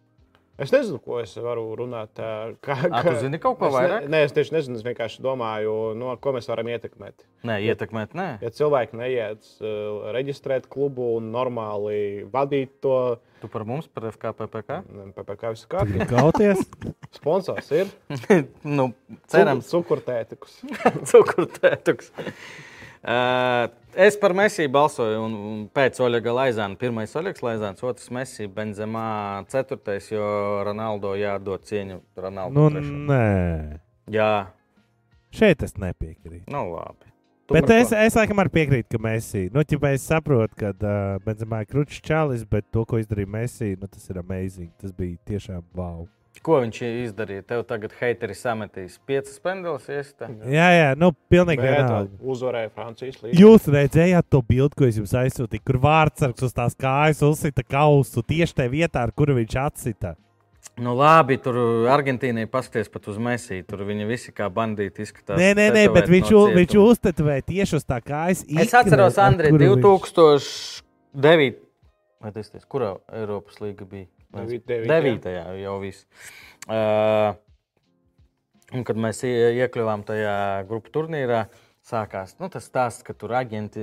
[0.60, 2.19] Es nezinu, ko es varu runāt.
[2.19, 4.08] ā, Kā, Ā, tu zini kaut ko es ne- vairāk?
[4.12, 4.76] Nē, es tieši nezinu.
[4.76, 7.24] Es vienkārši domāju, no ko mēs varam ietekmēt.
[7.48, 8.26] Nē, ietekmēt, nē.
[8.43, 12.98] Ja cilvēki neiet uh, reģistrēt klubu un normāli vadīt to,
[13.39, 14.82] Tu par mums, par FKPPK?
[15.15, 16.10] PPC visu kārtībā.
[16.12, 16.60] Kauties?
[17.22, 17.88] Sponsors ir
[18.67, 18.89] nu,
[19.32, 20.60] cerams, cukurtētikus.
[21.13, 22.12] cukurtētuks.
[23.00, 26.78] Uh, es par Mēsiju balsoju, un, un pēc Oļega Laizāna.
[26.80, 29.10] Pirmais Oļegs Laizāns, otrs Mēsija, Benzemā,
[29.52, 30.30] ceturtais, jo
[30.67, 32.56] Ronaldo jādod cieņu Ronaldo.
[32.56, 33.04] Nu, trešam.
[33.10, 33.80] nē.
[34.10, 34.32] Jā,
[35.32, 36.49] Šeit es nepiekrītu.
[36.49, 37.06] nu labi.
[37.49, 39.47] Tu Bet es, es laikam arī piekrītu, ka Mēsī.
[39.54, 43.71] Nu, ķipa, es saprotu, ka uh, Benzemā ir krūtis čalis, bet to, ko izdarīja Mēsī,
[43.82, 44.69] nu, tas ir amazing.
[44.78, 46.04] Tas bija tiešām wow.
[46.43, 47.43] Ko viņš izdarīja?
[47.49, 49.39] Tev tagad heiteri sametīs piecas
[49.89, 50.30] iesita?
[50.47, 52.19] Jā, jā, nu, pilnīgi Bet vienalga.
[52.21, 53.39] uzvarēja Francijas līniju.
[53.41, 58.23] Jūs redzējāt to bildi, ko es jums aizsūtīju, kur vārdsargs uz tās kājas uzsita kausu
[58.23, 60.15] tieši tajā vietā, ar kuru viņš atsita.
[60.80, 61.58] Nu, labi, tur
[61.91, 63.65] Argentīnai paskaties pat uz Mēsiju.
[63.67, 65.36] Tur viņi visi kā bandīti izskatās.
[65.39, 66.93] Nē, nē, nē, bet viņš, no viņš cietuma.
[66.93, 68.45] uztetovēja tieši uz tā kājas.
[68.47, 71.58] Es atceros, Andrej, kuru viņš- 2009.
[72.21, 72.63] Vai tas ir?
[72.71, 74.08] Kurā Eiropas līga bija?
[74.34, 75.46] Devi- devītajā.
[75.46, 75.62] 9.
[75.63, 76.06] jau viss.
[76.70, 77.34] Uh,
[78.76, 80.36] un kad mēs ie- iekļuvām tajā
[80.70, 81.48] grupu turnīrā,
[81.89, 83.82] sākās nu, tas stāsts, ka tur aģenti,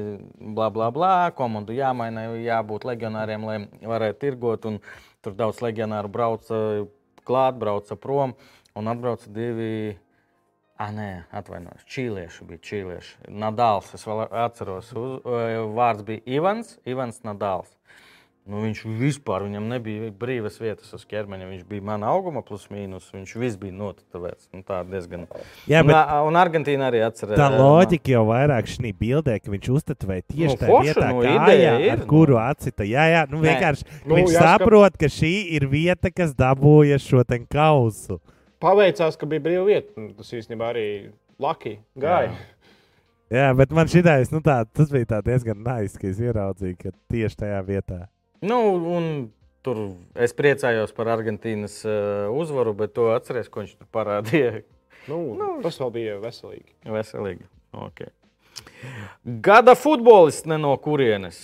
[0.55, 4.67] bla, bla, bla, komandu jāmaina, jābūt legionāriem, lai varētu tirgot.
[4.71, 4.81] Un
[5.23, 6.87] tur daudz legionāru brauca
[7.27, 8.37] klāt, brauca prom
[8.77, 9.99] un atbrauca divi.
[10.79, 11.87] Ah, nē, atvainojos.
[11.89, 13.15] Čīlieši bija čīlieši.
[13.33, 17.73] Nadāls, es vēl atceros, uz, eh, vārds bija Ivans, Ivans Nadāls.
[18.47, 21.49] Nu, viņš vispār viņam nebija brīvas vietas uz ķermeņa.
[21.51, 23.09] Viņš bija mana auguma, plus mīnus.
[23.11, 24.47] Viņš viss bija notatovēts.
[24.55, 25.25] Nu, tā diezgan.
[25.67, 27.35] Jā, un, bet ā, un Argentīna arī atcerās.
[27.41, 31.35] tā loģika jau vairāk šī bildē, ka viņš uztetovēja tieši Nu, tajā vietā, nu, kājā,
[31.43, 32.07] ideja ir, ar nu.
[32.15, 32.87] kuru atsita.
[32.87, 33.51] Jā, jā, nu Nē.
[33.51, 38.21] vienkārši Nu, viņš jāskat- saprot, ka šī ir vieta, kas dabūja šo te kausu.
[38.63, 39.91] Paveicās, ka bija brīva vieta.
[39.99, 40.87] Nu, Tas īstenībā arī
[41.43, 42.31] Laki gāja.
[43.29, 46.91] Jā, bet man šitais, nu tā, tas bija tā diezgan nice, ka es ieraudzīju, ka
[47.11, 48.07] tieši tajā vietā.
[48.44, 48.61] Nu,
[48.96, 49.11] un
[49.66, 49.83] tur
[50.22, 54.62] es priecājos par Argentīnas uh, uzvaru, bet to atceries, ko viņš tur parādīja.
[55.07, 56.72] Nu, nu, tas vēl bija veselīgi.
[56.90, 57.44] Veselīgi.
[57.87, 58.11] Okay.
[59.44, 61.38] Gada futbolists ne no kurienes.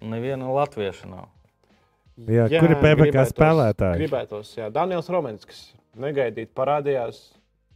[0.00, 1.26] Neviena latvieša nav.
[2.28, 4.00] Jā, kur ir PPC spēlētāji?
[4.02, 4.68] Gribētos, jā.
[4.74, 7.20] Daniels Romanskis negaidīt parādījās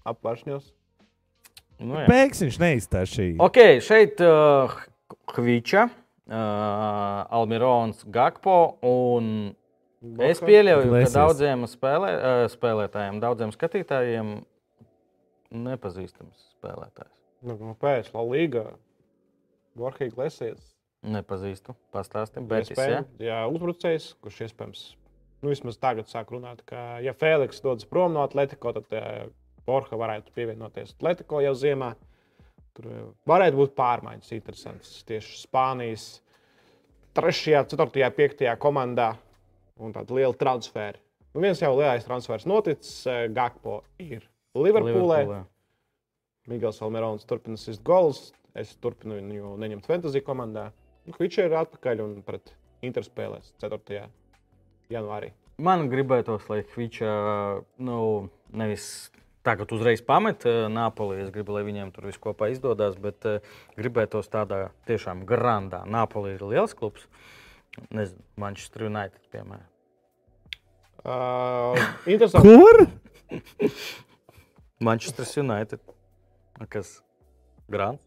[0.08, 0.70] apvāršņos.
[1.82, 2.06] Nu, jā.
[2.10, 3.36] Pēkšņi viņš neizstāstīja.
[3.42, 4.74] Ok, šeit uh,
[5.34, 8.78] Hviča, uh, Almirons, Gakpo.
[8.86, 9.52] Un
[10.22, 11.16] es pieļauju, ka Iglesias.
[11.16, 14.36] daudziem spēlē, uh, spēlētājiem, daudziem skatītājiem
[15.52, 17.12] nepazīstams spēlētājs.
[17.42, 18.66] Nu, nu, pēc La Liga.
[19.78, 20.72] Borhīgi Lesies.
[21.02, 22.70] Nepazīstu, pastāstīsim, bet es.
[22.70, 22.74] Ja?
[22.76, 24.82] Iespējams, jā, uzbrucējs, kurš iespējams,
[25.42, 29.24] nu, vismaz tagad sāk runāt, ka, ja Feliks dodas prom no Atlantiko, tad uh,
[29.66, 31.94] Borja varētu pievienoties Atlantiko jau ziemā.
[32.76, 34.92] Tur eh, varētu būt pārmaiņas, interesants.
[35.08, 36.06] Tieši Spānijas
[37.18, 39.12] 3, 4, 5 komandā
[39.82, 41.00] un tāda liela transferi.
[41.32, 44.24] Nu, viens jau lielais transfers noticis, eh, Gakpo ir
[44.56, 45.22] Liverpoolē.
[45.22, 45.42] Liverpoolē.
[46.50, 48.32] Migls Almerons turpina sist gols.
[48.58, 50.70] Es turpinu viņu neņemt fantasy komandā.
[51.06, 52.52] Nu, Viņš ir atpakaļ un pret
[52.84, 54.02] Inter spēlēs 4.
[54.92, 55.30] janvārī.
[55.62, 57.12] Man gribētos, lai Hviča
[57.84, 57.98] nu,
[58.52, 58.86] nevis
[59.42, 61.20] tagad uzreiz pamet eh, Napoli.
[61.24, 65.82] Es gribu, lai viņiem tur viss kopā izdodas, bet uh, gribētos tādā tiešām grandā.
[65.90, 67.06] Napoli ir liels klubs.
[67.90, 69.68] Nezinu, Manchester United, piemēram.
[71.02, 72.52] Uh, interesanti.
[72.52, 72.84] Kur?
[74.88, 75.80] Manchester United.
[76.70, 77.00] Kas?
[77.72, 78.04] Grants?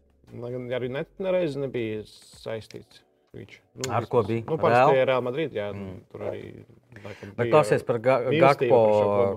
[0.76, 3.02] Arī net nereiz nebija saistīts.
[3.36, 4.46] Viņš, nu, Ar ko bija?
[4.46, 4.62] Nu, Real?
[4.62, 5.96] parasti Real Madrid, jā, mm.
[6.12, 6.42] tur arī.
[7.04, 8.78] laikam, Bet klausies par Gakpo.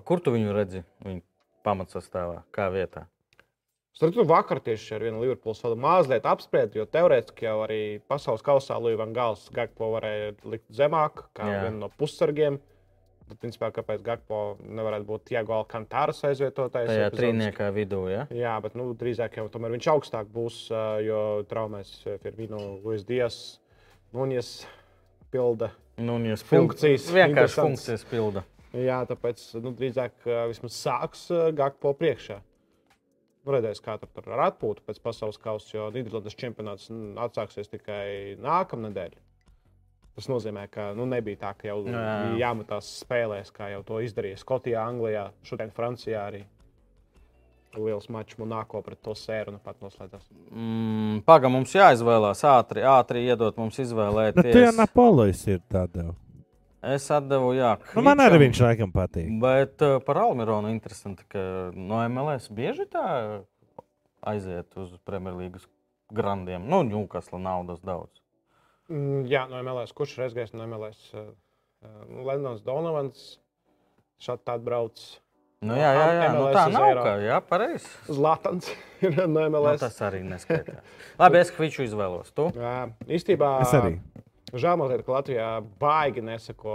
[0.07, 0.85] Kur tu viņu redzi?
[1.03, 1.19] Viņa
[1.65, 3.05] pamatsastāvā, kā vietā?
[3.99, 8.77] Starp vakar tieši ar vienu Liverpools vēl mazliet apspriest, jo teorētiski jau arī pasaules kausā
[8.79, 11.63] Līja Van Gals Gakpo varēja likt zemāk, kā Jā.
[11.65, 12.61] vienu no pussargiem.
[13.27, 16.87] Bet, principā, kāpēc Gakpo nevarētu būt Tiago Alcantāras aizvietotājs?
[16.89, 17.19] Epizodis?
[17.19, 18.23] trīniekā vidū, ja?
[18.33, 20.61] Jā, bet nu, drīzāk jau tomēr viņš augstāk būs,
[21.05, 21.19] jo
[21.51, 21.91] traumēs
[22.23, 23.59] Firmino, Luis Dias,
[24.15, 24.63] Nunes
[25.29, 25.73] pilda.
[25.99, 27.11] Nu, un jūs Funkcijas.
[27.13, 28.47] Vienkārši funkcijas pilda.
[28.77, 31.25] Jā, tāpēc nu, drīzāk vismaz sāks
[31.57, 32.37] Gakpo priekšā.
[33.45, 38.35] Nu, redzēs, kā tur ar atpūtu pēc pasaules kausa, jo Nīderlandes čempionāts mm, atsāksies tikai
[38.43, 39.15] nākamnedēļ.
[40.19, 42.35] Tas nozīmē, ka nu, nebija tā, ka jau Nu, jā.
[42.41, 46.43] jāmetās spēlēs, kā jau to izdarīja Skotijā, Anglijā, šodien Francijā arī.
[47.79, 50.25] Liels mačs Monako pret to sēru nu pat noslēdzās.
[50.49, 54.77] Mm, Pagaidām, mums jāizvēlās ātri, ātri iedot mums Bet tu jau izvēlēties.
[54.77, 56.09] Napoleons ir tādā.
[56.81, 57.73] Es atdevu, jā.
[57.97, 59.27] Nu, man arī viņš laikam patīk.
[59.41, 61.41] Bet uh, par Almironu interesanti, ka
[61.75, 63.03] no MLS bieži tā
[64.29, 65.65] aiziet uz Premjerlīgas
[66.15, 66.63] grandiem.
[66.71, 68.21] Nu, Ņūkasla naudas daudz.
[68.89, 69.91] Mm, Jā, no MLS.
[69.93, 71.01] Kurš ir aizgājis no MLS?
[71.13, 71.27] Uh,
[71.83, 73.25] uh, Lendons Donovans.
[74.19, 75.03] Šādi tādi brauc.
[75.59, 76.27] Nu, jā, jā, jā.
[76.31, 77.03] Nu, tā nav Eiropu.
[77.05, 77.89] kā, jā, pareizi.
[78.07, 78.71] Zlatans
[79.03, 79.81] ir no Nu, MLS.
[79.83, 80.79] tas arī neskaitās.
[81.19, 82.31] Labi, es kviču izvēlos.
[82.35, 82.47] Tu?
[82.55, 82.77] Jā,
[83.11, 83.49] īstenībā.
[83.67, 83.97] Es arī.
[84.53, 85.47] Žēl mazliet, ka Latvijā
[85.81, 86.73] baigi nesako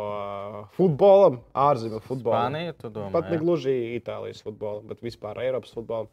[0.76, 2.54] futbolam, ārzemju futbolam.
[2.54, 3.10] Spānija?
[3.14, 6.10] Pat ne gluži Itālijas futbolam, bet vispār Eiropas futbolam.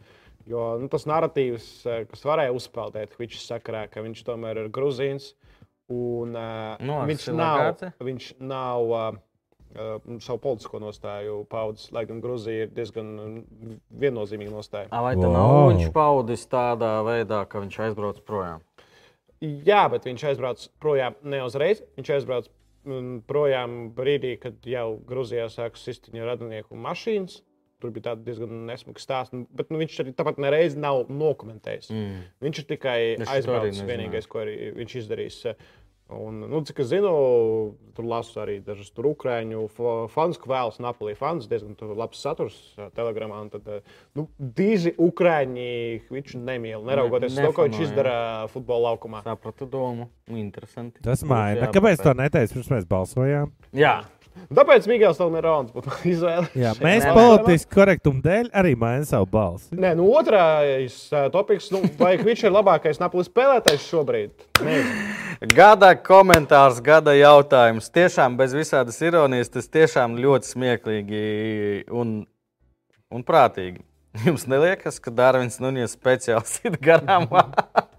[0.50, 5.34] Jo nu, tas narratīvs, eh, kas varēja uzpeldēt Hvičs sakarā, ka viņš tomēr ir gruzīns.
[5.91, 9.08] Un, uh, Nu, ar viņš, nav, viņš nav uh,
[9.76, 14.88] uh, savu politisko nostāju paudis, lai gan Grūzija ir diezgan mm, viennozīmīga nostāja.
[14.89, 15.36] A, Vai tā Wow.
[15.36, 18.63] nav viņš paudis tādā veidā, ka viņš aizbrauc projām?
[19.42, 21.82] Jā, bet viņš aizbrauc projām ne uzreiz.
[21.98, 22.50] Viņš aizbrauc
[22.86, 27.40] mm, projām brīdī, kad jau Grūzijā sākas sistiņa radinieku mašīnas.
[27.82, 31.90] Tur bija diezgan nesmuka stāsta, nu, bet nu, viņš arī tāpat nereiz nav nokomentējis.
[31.90, 32.20] Mm.
[32.46, 33.82] Viņš ir tikai aizbraucis.
[33.88, 35.40] Vienīgais, ko viņš izdarīs.
[36.12, 37.12] Un, nu, cik es zinu,
[37.95, 39.63] tur lasu arī dažus tur ukrāņu
[40.12, 41.47] fans, ko vēlas Napoli fans.
[41.52, 43.41] Diezgan labs saturs ā, telegramā.
[43.45, 43.82] un Tad, ā,
[44.17, 45.67] nu, diži ukrāņi
[46.12, 48.15] viņš nemīl, neraugoties uz to, ko viņš izdara
[48.52, 49.24] futbola laukumā.
[49.28, 50.10] Sapratu domu.
[50.32, 51.04] Interesanti.
[51.06, 51.71] Tas maina.
[51.71, 53.54] Kāpēc to neteici pirms mēs balsojām?
[53.76, 54.02] Jā,
[54.52, 56.47] Tāpēc Migels Talmerons būtu izvēle.
[56.58, 59.76] Jā, mēs politiski korektumu dēļ arī mainām savu balsi.
[59.76, 61.02] Nē, nu, otrais
[61.34, 64.47] topiks, nu, vai viņš ir labākais Napoli spēlētājs šobrīd?
[64.63, 65.11] Nezinu.
[65.42, 67.88] Gada komentārs, gada jautājums.
[67.90, 71.22] Tiešām bez visādas ironijas, tas tiešām ļoti smieklīgi
[71.90, 72.20] un,
[73.10, 73.82] un prātīgi.
[74.28, 77.26] Jums neliekas, ka Dārvids Nunijas speciāli sit garām?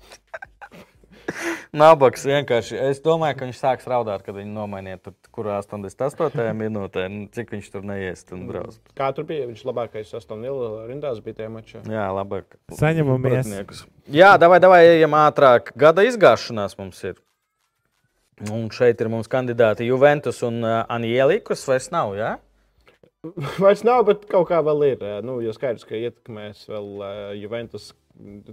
[1.83, 2.77] Nabaks vienkārši.
[2.91, 6.45] Es domāju, ka viņš sāks raudāt, kad viņi nomainīja tur, kurā 88.
[6.59, 8.79] minūtē, cik viņš tur neiest un brauc.
[8.99, 9.49] Kā tur bija?
[9.51, 11.83] Viņš labākais sastāvdaļā rindās bija tajā mačā.
[11.91, 12.59] Jā, labāk.
[12.79, 13.85] Saņemamies.
[14.13, 15.75] Jā, davai, davai, ejam ātrāk.
[15.79, 17.21] Gada izgāšanās mums ir.
[18.51, 22.15] Un šeit ir mums kandidāti Juventus un uh, Anieli, kas vairs nav.
[22.19, 22.37] Ja?
[23.63, 25.03] Vairs nav, bet kaut kā vēl ir.
[25.23, 27.93] Nu, jo skaidrs, ka ietekmēs vēl uh, Juventus.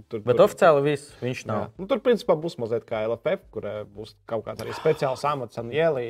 [0.08, 1.48] Tur, Bet tur- oficiāli viss viņš Jā.
[1.50, 1.64] nav.
[1.76, 6.06] Nu, tur, principā, būs mazliet kā LFF, kur būs kaut kāds arī speciāls amats Anielī,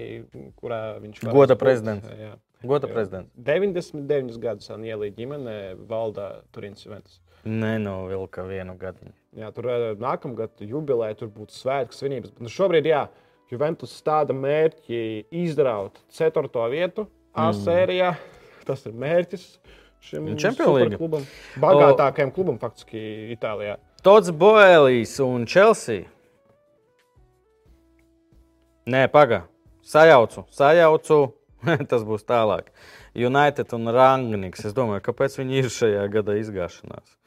[0.60, 2.06] kurā viņš varēs Goda prezidents.
[2.20, 2.34] Jā.
[2.62, 2.94] Goda Jā.
[2.94, 3.32] prezidents.
[3.48, 5.56] 99 gadus Anielī ģimene
[5.90, 7.18] valda Turīnas Juventus.
[7.48, 9.10] Nenovilka vienu gadu.
[9.34, 9.66] Jā, tur
[9.98, 12.30] nākamgad jubilē, tur būtu svētku svinības.
[12.36, 13.06] Bet nu, šobrīd, jā,
[13.50, 16.46] Juventus stāda mērķi izraut 4.
[16.70, 18.12] vietu A sērijā.
[18.66, 19.46] Tas ir mērķis
[20.06, 20.98] šim League.
[20.98, 21.26] klubam.
[21.58, 23.00] Bagātākajam klubam faktiski
[23.34, 23.76] Itālijā.
[24.06, 26.06] Tots Boelijs un Chelsea.
[28.86, 29.46] Nē, pagaidi.
[29.82, 31.20] Sajaucu, sajaucu.
[31.90, 32.70] Tas būs tālāk.
[33.18, 34.62] United un Rangniks.
[34.64, 37.18] Es domāju, kāpēc viņi ir šajā gada izgāšanās.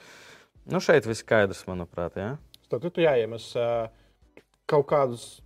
[0.72, 2.16] Nu, šeit viss skaidrs, manuprāt.
[2.18, 2.32] Ja?
[2.72, 3.68] Tad tu jāiemes ā,
[4.72, 5.43] kaut kādus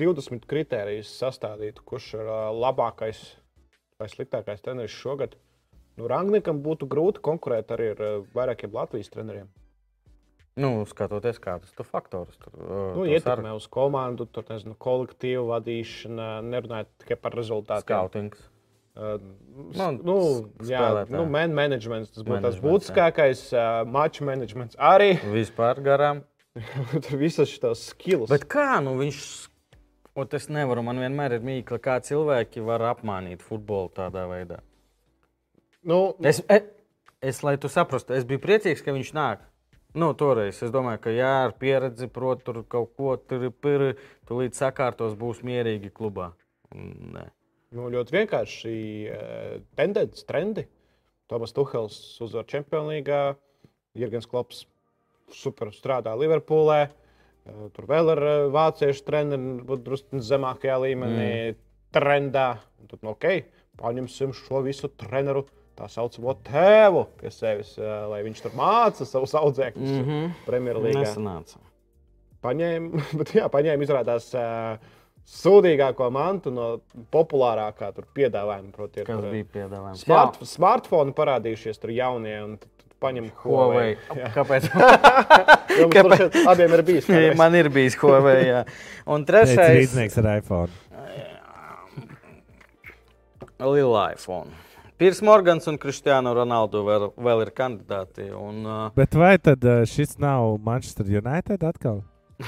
[0.00, 3.20] 20 kritērijus sastādīt, kurš ir labākais
[4.00, 5.36] vai sliktākais treneris šogad.
[5.98, 8.00] Nu, Rangnikam būtu grūti konkurēt arī ar
[8.34, 9.46] vairākiem Latvijas treneriem.
[10.58, 12.54] Nu, skatoties, kādas tur faktorus tur
[12.94, 17.86] Nu, ietekmē uz komandu, tur nezinu, kolektīvu vadīšanu, nerunājot tikai par rezultātiem.
[17.86, 18.44] Skautings.
[18.44, 18.52] Uh,
[19.74, 20.16] Nu, nu,
[20.62, 23.40] jā, nu, man managements, tas būtu tas būtiskākais.
[23.50, 25.16] Uh, Maču managements arī.
[25.32, 26.22] Vispār garām.
[27.02, 28.30] Tur visas šīs skills.
[28.30, 29.24] Bet kā nu viņš.
[30.14, 34.60] Ot, es nevaru, man vienmēr ir mīkla, kā cilvēki var apmānīt futbolu tādā veidā.
[35.82, 36.68] nu, Es, es,
[37.20, 39.42] es lai tu saprastu, es biju priecīgs, ka viņš nāk.
[39.98, 43.98] Nu, toreiz es domāju, ka jā, ar pieredzi, protams, tur kaut ko tur ir.
[44.26, 46.30] Tu līdz sakārtos būs mierīgi klubā.
[46.74, 47.28] Nē.
[47.74, 48.78] Nu, ļoti vienkārši
[49.10, 50.68] uh, tendence, trendi.
[51.30, 52.46] Tomas Tuhels uzvar
[52.86, 53.22] League,
[53.98, 54.66] Jurgens Klops
[55.34, 56.84] super strādā Liverpoolē.
[56.86, 57.03] Uh,
[57.76, 61.60] tur vēl ir uh, vāciešu treneri, varbūt drusku zemākajā līmenī, mm.
[61.94, 62.48] trendā.
[62.80, 63.28] Un tad, nu, ok,
[63.80, 69.34] paņemsim šo visu treneru tā saucamo tēvu pie sevis, uh, lai viņš tur māca savus
[69.38, 70.34] audzēkņus mm -hmm.
[70.46, 71.00] Premjerlīgā.
[71.02, 71.62] Nesanāca.
[72.44, 74.78] Paņēma, bet jā, paņēma izrādās uh,
[75.24, 76.68] sūdīgāko mantu no
[77.12, 78.72] populārākā tur piedāvājuma.
[78.72, 80.04] Proti, ir, Kas tur, bija piedāvājums?
[80.04, 82.36] Smart, smartphone parādījušies tur jaunie.
[82.44, 82.58] un
[83.04, 83.94] Paņem Huawei.
[84.20, 84.30] Jā.
[84.34, 84.68] Kāpēc?
[85.84, 87.06] Mums tur šeit abiem ir bijis.
[87.08, 87.36] kādreiz.
[87.40, 88.40] Man ir bijis Huawei.
[88.48, 88.62] Jā.
[89.14, 90.72] Un trešais rīznieks ar iPhone.-
[93.74, 94.50] Liela iPhone.
[94.98, 98.28] Pirs Morgans un Kristiāna Ronaldu vēl, vēl ir kandidāti.
[98.38, 102.02] Un, uh, Bet vai tad uh, šis nav Manchester United atkal?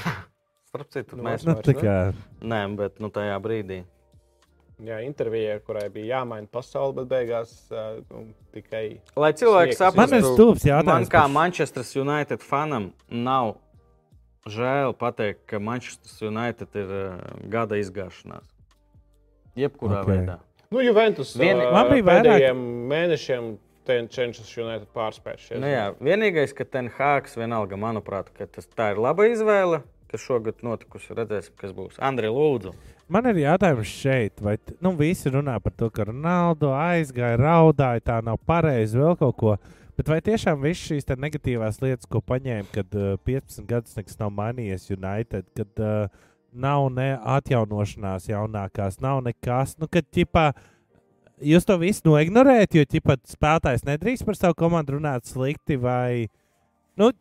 [0.71, 1.81] starp citu, Nu, mēs Nu, tā ne?
[1.81, 1.97] kā
[2.47, 3.81] Nē, bet nu, tajā brīdī.
[4.77, 10.51] Jā, intervijā, kurai bija jāmaina pasaule, bet beigās uh, nu, tikai Lai ir saprastu,
[10.85, 13.55] man kā Manchester United fanam nav
[14.45, 17.15] žēl pateikt, ka Manchester United ir uh,
[17.49, 18.45] gada izgāšanās.
[19.57, 20.05] Jebkurā Ok.
[20.05, 20.13] okay.
[20.13, 20.37] veidā.
[20.69, 22.61] Nu, Juventus Vieni- uh, Man bija vairāk- pēdējiem
[22.93, 23.49] mēnešiem
[23.87, 25.41] ten- cenšas United pārspēt.
[25.41, 25.57] šies.
[25.59, 29.81] Nu, jā, vienīgais, ka Tenhāks vienalga, manuprāt, ka tas, tā ir laba izvēle,
[30.11, 31.15] kas šogad notikusi.
[31.17, 31.97] Redzēsim, kas būs.
[32.03, 32.73] Andri, lūdzu.
[33.11, 38.17] Man ir jautājums šeit, vai nu, visi runā par to, ka Ronaldo aizgāja, raudāja, tā
[38.25, 39.57] nav pareizi, vēl kaut ko.
[39.97, 44.33] Bet vai tiešām visas šīs negatīvās lietas, ko paņēma, kad uh, 15 gadus nekas nav
[44.35, 50.51] mainījies United, kad uh, nav ne atjaunošanās jaunākās, nav nekas, nu, kad ķipā.
[51.47, 55.77] Jūs to visu noignorējat, jo ķipa, spēlētājs nedrīkst par savu komandu runāt slikti.
[55.81, 56.27] Vai,
[56.97, 57.11] nu,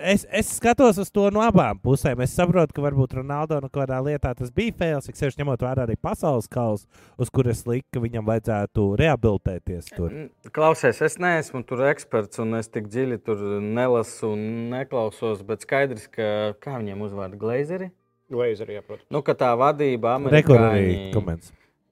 [0.00, 2.20] es, es skatos uz to no abām pusēm.
[2.24, 5.84] Es saprotu, ka varbūt Ronaldo no kādā lietā tas bija fails, cik sevišķi ņemot vērā
[5.86, 6.86] arī pasaules kausa,
[7.20, 10.12] uz kuras lika, ka viņam vajadzētu rehabilitēties tur.
[10.12, 15.66] N- Klausies, es neesmu tur eksperts, un es tik dziļi tur nelasu un neklausos, bet
[15.66, 17.90] skaidrs, ka kā viņiem uzvārda glazeri.
[18.32, 19.06] Glazeri, jā, protams.
[19.12, 21.12] Nu, ka tā vadība, amerikāņi,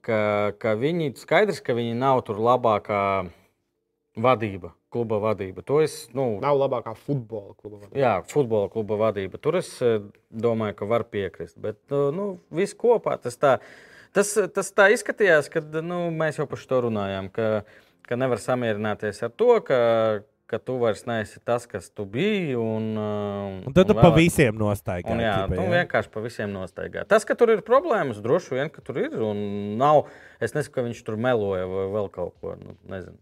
[0.03, 0.17] ka,
[0.59, 3.03] ka viņi skaidrs, ka viņi nav tur labākā
[4.17, 5.63] vadība, kluba vadība.
[5.67, 7.89] To es, nu, Nav labākā futbola kluba.
[7.97, 9.41] Jā, futbola kluba vadība.
[9.41, 11.57] Tur es eh, domāju, ka var piekrist.
[11.61, 13.55] Bet eh, nu, viss kopā tas tā,
[14.15, 17.31] tas, tas tā izskatījās, kad nu, mēs jau par to runājām.
[17.33, 17.49] Ka,
[18.07, 19.79] ka nevar samierināties ar to, ka,
[20.53, 22.53] ka tu vairs neesi tas, kas tu biji.
[22.59, 25.07] Un, eh, Un tad tu pa vēlāk- visiem nostāji.
[25.09, 27.07] Un, jā, tu vienkārši pa visiem nostaigā.
[27.09, 29.17] Tas, ka tur ir problēmas, droši vien, ka tur ir.
[29.17, 30.05] Un nav,
[30.39, 32.55] es nesaku, ka viņš tur meloja vai vēl kaut ko.
[32.61, 33.17] Nu, nezinu.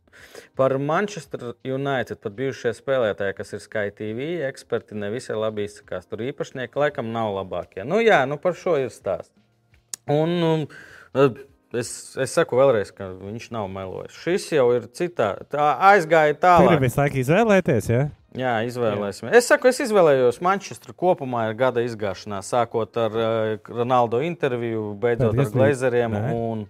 [0.59, 6.09] Par Manchester United pat bijušie spēlētāji, kas ir Sky TV eksperti, ne visi labi izsakās.
[6.09, 7.85] Tur īpašnieki laikam nav labākie.
[7.87, 9.31] Nu, jā, nu par šo ir stāsts.
[10.09, 10.67] Un, um,
[11.77, 14.17] es, es saku vēlreiz, ka viņš nav melojis.
[14.23, 15.33] Šis jau ir citā.
[15.51, 16.81] Tā aizgāja tālāk.
[16.83, 17.89] visu laiku izvēlēties.
[17.91, 18.03] Ja?
[18.37, 19.35] Jā, izvēlēsimies.
[19.41, 25.35] Es saku, es izvēlējos Manchesteru kopumā ir gada izgāšanā, sākot ar uh, Ronaldo interviju, beidzot
[25.35, 26.15] Tad ar glazeriem.
[26.31, 26.61] Un...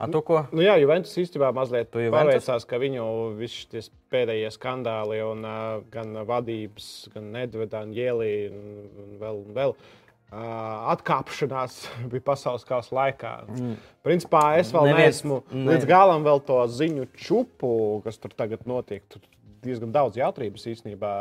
[0.00, 0.40] A, tu ko?
[0.52, 3.04] Nu, jā, Juventus īstenībā mazliet paveicās, ka viņu
[3.38, 9.44] visi šie pēdējie skandāli, un, uh, gan vadības, gan Nedveda, gan Jēlī, un, un vēl,
[9.44, 9.92] un vēl uh,
[10.32, 11.76] atkāpšanās
[12.12, 13.34] bija pasaules kausa laikā.
[13.50, 13.76] Mm.
[14.06, 18.66] Principā es vēl Neviens- neesmu ne- līdz galam vēl to ziņu čupu, kas tur tagad
[18.66, 19.04] notiek.
[19.08, 19.22] Tur
[19.64, 21.12] diezgan daudz jautrības īstenībā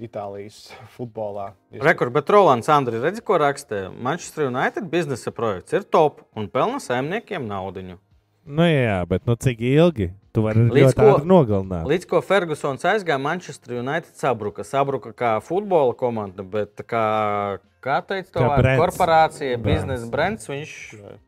[0.00, 1.52] Itālijas futbolā.
[1.70, 3.90] Rekur, bet Rolands Andri, redzi, ko raksta?
[3.92, 7.98] Manchester United biznesa projekts ir top un pelna saimniekiem naudu.
[8.46, 10.08] Nu, jā, bet nu, cik ilgi?
[10.30, 11.86] Tu vari Līdz ļoti ātri nogalināt.
[11.90, 14.62] Līdz ko Fergusons aizgāja, Manchester United sabruka.
[14.66, 20.46] Sabruka kā futbola komanda, bet kā, kā teica, to Kā korporācija, biznesa brands.
[20.50, 20.76] Viņš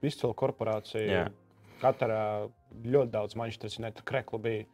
[0.07, 1.03] Izcila korporācija.
[1.03, 1.25] Jā.
[1.83, 2.23] Katrā
[2.79, 4.71] ļoti daudz Manchester United kreklu bija.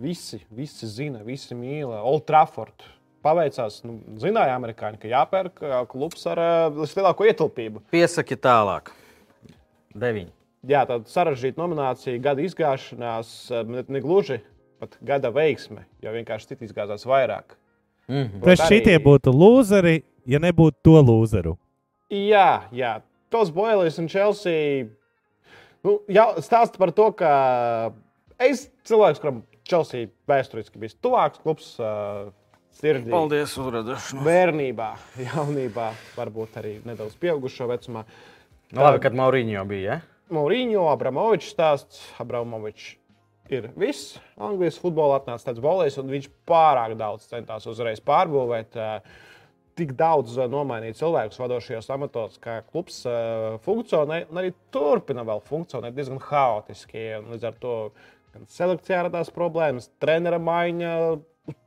[0.00, 1.92] Visi, visi zina, visi mīl.
[1.92, 2.88] Old Trafford.
[3.22, 6.40] Paveicās, nu, zināja amerikāņi, ka jāpērk ā, klubs ar
[6.74, 7.84] vislielāko ietilpību.
[7.92, 8.90] piesaki tālāk.
[9.92, 10.32] Deviņi.
[10.62, 14.38] Jā, tāda sarežģīta nominācija, gada izgāšanās, ā, ne, ne gluži
[14.82, 17.56] pat gada veiksme, jo vienkārši citi izgāzās vairāk.
[18.08, 18.42] Mm -hmm.
[18.46, 21.56] Arī- šitie būtu lūzeri, ja nebūtu to lūzeru.
[22.10, 23.00] Jā, jā.
[23.30, 24.86] tos Boilis un Chelsea.
[25.82, 27.92] Nu, jau stāsta par to, ka
[28.38, 32.30] es cilvēks, kuram Chelsea vēsturiski bija tuvāks klubs, uh,
[32.70, 33.10] sirdī.
[33.10, 34.24] Paldies, uzrādīšanos.
[34.24, 34.92] Bērnībā,
[35.32, 38.04] jaunībā, varbūt arī nedaudz pieaugušo vecumā.
[38.72, 39.92] Nu, labi, kad Mauriņo bija.
[39.92, 40.11] Ja?
[40.32, 42.02] Mauriņo, Abramovičs stāsts.
[42.22, 42.94] Abramovičs
[43.52, 44.16] ir viss.
[44.40, 48.78] Anglijas futbolā atnāca tāds volejs, un viņš pārāk daudz centās uzreiz pārbūvēt.
[48.78, 49.30] Uh,
[49.78, 55.42] tik daudz uh, nomainīt cilvēkus vadošajos amatos, kā klubs uh, funkcionē, un arī turpina vēl
[55.48, 57.06] funkcionēt diezgan haotiski.
[57.30, 57.76] Līdz ar to
[58.32, 60.92] gan selekcijā radās problēmas, trenera maiņa,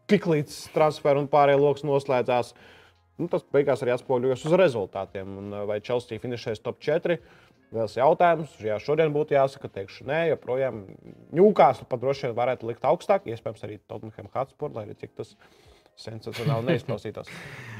[0.10, 2.54] tiklīdz transferu un pārējie lokus noslēdzās.
[3.16, 5.38] Nu, tas beigās arī atspoguļojas uz rezultātiem.
[5.40, 7.16] Un, vai Chelsea finišēs top 4?
[7.76, 10.84] Vēl jautājums, ja šodien būtu jāsaka, teikšu, nē, joprojām
[11.36, 15.34] Ņūkās pat droši vien varētu likt augstāk, iespējams, arī Tottenham Hotspur, lai arī cik tas
[16.00, 17.32] sensacionāli neizklausītos.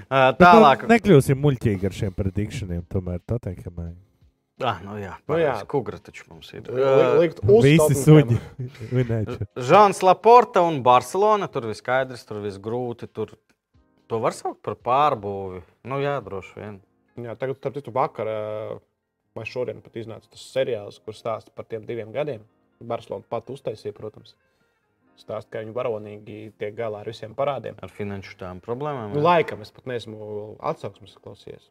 [0.10, 0.84] Tālāk.
[0.84, 3.94] Nu, nekļūsim muļķīgi ar šiem predikšaniem, tomēr Tottenhamai.
[4.64, 5.54] Ah, nu jā, Nu jā.
[5.68, 6.68] Kugra taču mums ir.
[7.20, 8.38] Likt uz Visi suņi.
[9.70, 11.50] Žants Laporta un Barcelona.
[11.52, 13.10] Tur viss skaidrs, tur viss grūti.
[13.12, 13.34] Tur
[14.08, 15.60] to var saukt par pārbūvi.
[15.92, 16.78] Nu jā, droši vien.
[17.20, 18.40] Jā, tagad, starp citu, vakar ā,
[19.36, 22.44] vai šodien pat iznāca tas seriāls, kur stāsta par tiem diviem gadiem.
[22.80, 24.36] Barcelona pat uztaisīja, protams.
[25.16, 27.78] Stāsta, ka viņi varonīgi tiek galā ar visiem parādiem.
[27.80, 29.14] Ar finanšu tām problēmām.
[29.16, 31.70] Nu, laikam es pat neesmu atsauksmes klausījies.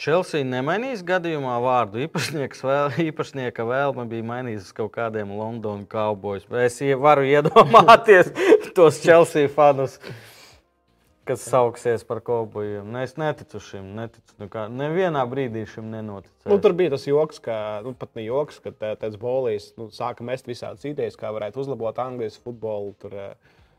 [0.00, 2.00] Chelsea nemainīs gadījumā vārdu.
[2.08, 6.48] Vēl, īpašnieka vēlme bija mainījis uz kaut kādiem Londonas kaubojas.
[6.64, 8.32] Es varu iedomāties
[8.76, 10.00] tos Chelsea fanus,
[11.28, 12.86] kas sauksies par kaubojiem.
[12.86, 13.90] Nu, es neticu šim.
[13.96, 16.50] Neticu, nu kā, nevienā brīdī šim nenoticēju.
[16.52, 17.56] Nu, tur bija tas joks, ka,
[17.86, 21.64] nu, pat ne joks, ka tā- tāds bolīs nu, sāka mest visādas idejas, kā varētu
[21.64, 22.94] uzlabot Anglijas futbolu.
[23.00, 23.28] Tur ā,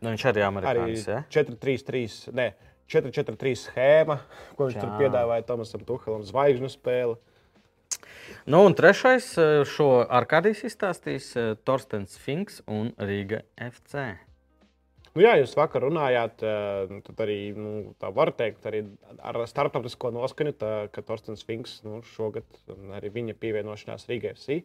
[0.02, 1.08] nu, viņš arī arī amerikānis.
[1.10, 1.22] Ja?
[1.34, 2.50] 4-3-3, ne
[2.92, 4.20] 4-4-3 schēma,
[4.58, 4.98] ko viņš tur Jā.
[5.02, 7.18] piedāvāja Tomasam Tuhelam, zvaigžņu spēli.
[8.46, 14.18] Nu, un trešais eh, šo Arkādijas izstāstīs eh, Torstens Finks un Rīga FC.
[15.16, 18.82] Nu, jā, jūs vakar runājāt, eh, tad arī nu, tā var teikt, arī
[19.24, 22.44] ar starptautisko noskaņu, tā, ka Torstens Finks nu, šogad
[22.98, 24.60] arī viņa pievienošanās Rīgai FC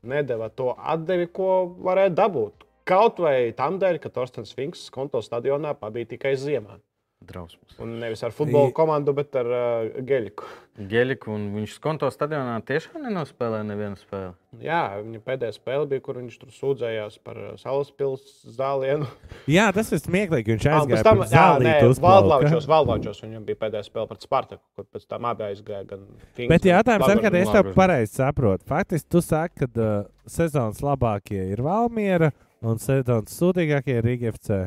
[0.00, 1.50] nedeva to atdevi, ko
[1.84, 2.64] varēja dabūt.
[2.88, 6.80] Kaut vai tam dēļ, ka Torstens Finks konto stadionā pabija tikai ziemā.
[7.20, 7.74] Drausmas.
[7.84, 10.46] Un nevis ar futbola komandu, bet ar uh, geļiku.
[10.88, 14.30] Geļiku, un viņš konto stadionā tiešām nenospēlēja nevienu spēli.
[14.64, 19.06] Jā, viņa pēdējā spēle bija, kur viņš tur sūdzējās par uh, Salaspilsnes zālienu.
[19.56, 20.54] Jā, tas ir smieklīgi.
[20.56, 21.74] Viņš Ah, aizgāja tam, jā, nē.
[22.00, 25.84] Valdlaučos, Valdlaučos viņam bija pēdējā spēle pret Spartaku, kur pēc tam abi aizgāja.
[25.92, 26.06] gan
[26.38, 28.64] Finks, Bet jautājums ir, kad es tev pareizi saprotu.
[28.72, 32.32] Faktiski tu saki, ka uh, sezonas labākie ir Valmiera
[32.64, 34.62] un sezonas sūdīgākie ir Rīga FC.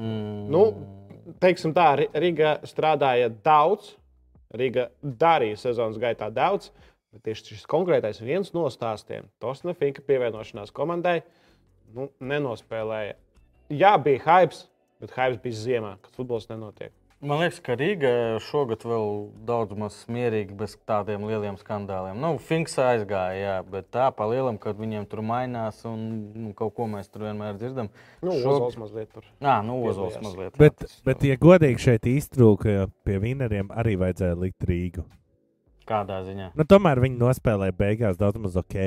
[0.00, 0.50] Mm.
[0.50, 0.66] Nu,
[1.42, 3.94] teiksim tā, Ri- Riga strādāja daudz,
[4.52, 6.70] Riga darīja sezonas gaitā daudz,
[7.12, 11.20] bet tieši šis konkrētais viens no stāstiem, Tosna Finka pievienošanās komandai,
[11.94, 13.16] nu, nenospēlēja.
[13.72, 14.58] Jā, bija hype,
[15.00, 16.92] bet hype bija ziemā, kad futbols nenotiek.
[17.22, 18.10] Man liekas, ka Rīga
[18.42, 19.04] šogad vēl
[19.46, 22.16] daudz maz mierīgi bez tādiem lieliem skandāliem.
[22.18, 26.02] Nu, Finks aizgāja, jā, bet tā pa lielam, kad viņiem tur mainās un
[26.34, 27.92] nu, kaut ko mēs tur vienmēr dzirdam.
[28.26, 29.28] Nu, Šog- Ozols mazliet tur.
[29.38, 30.58] Nā, nu, Ozols mazliet.
[30.58, 35.06] Bet, jā, tas, bet, ja godīgi šeit iztrūka, pie vineriem arī vajadzēja likt Rīgu.
[35.86, 36.50] Kādā ziņā?
[36.58, 38.78] Nu, tomēr viņi nospēlēja beigās daudz maz ok.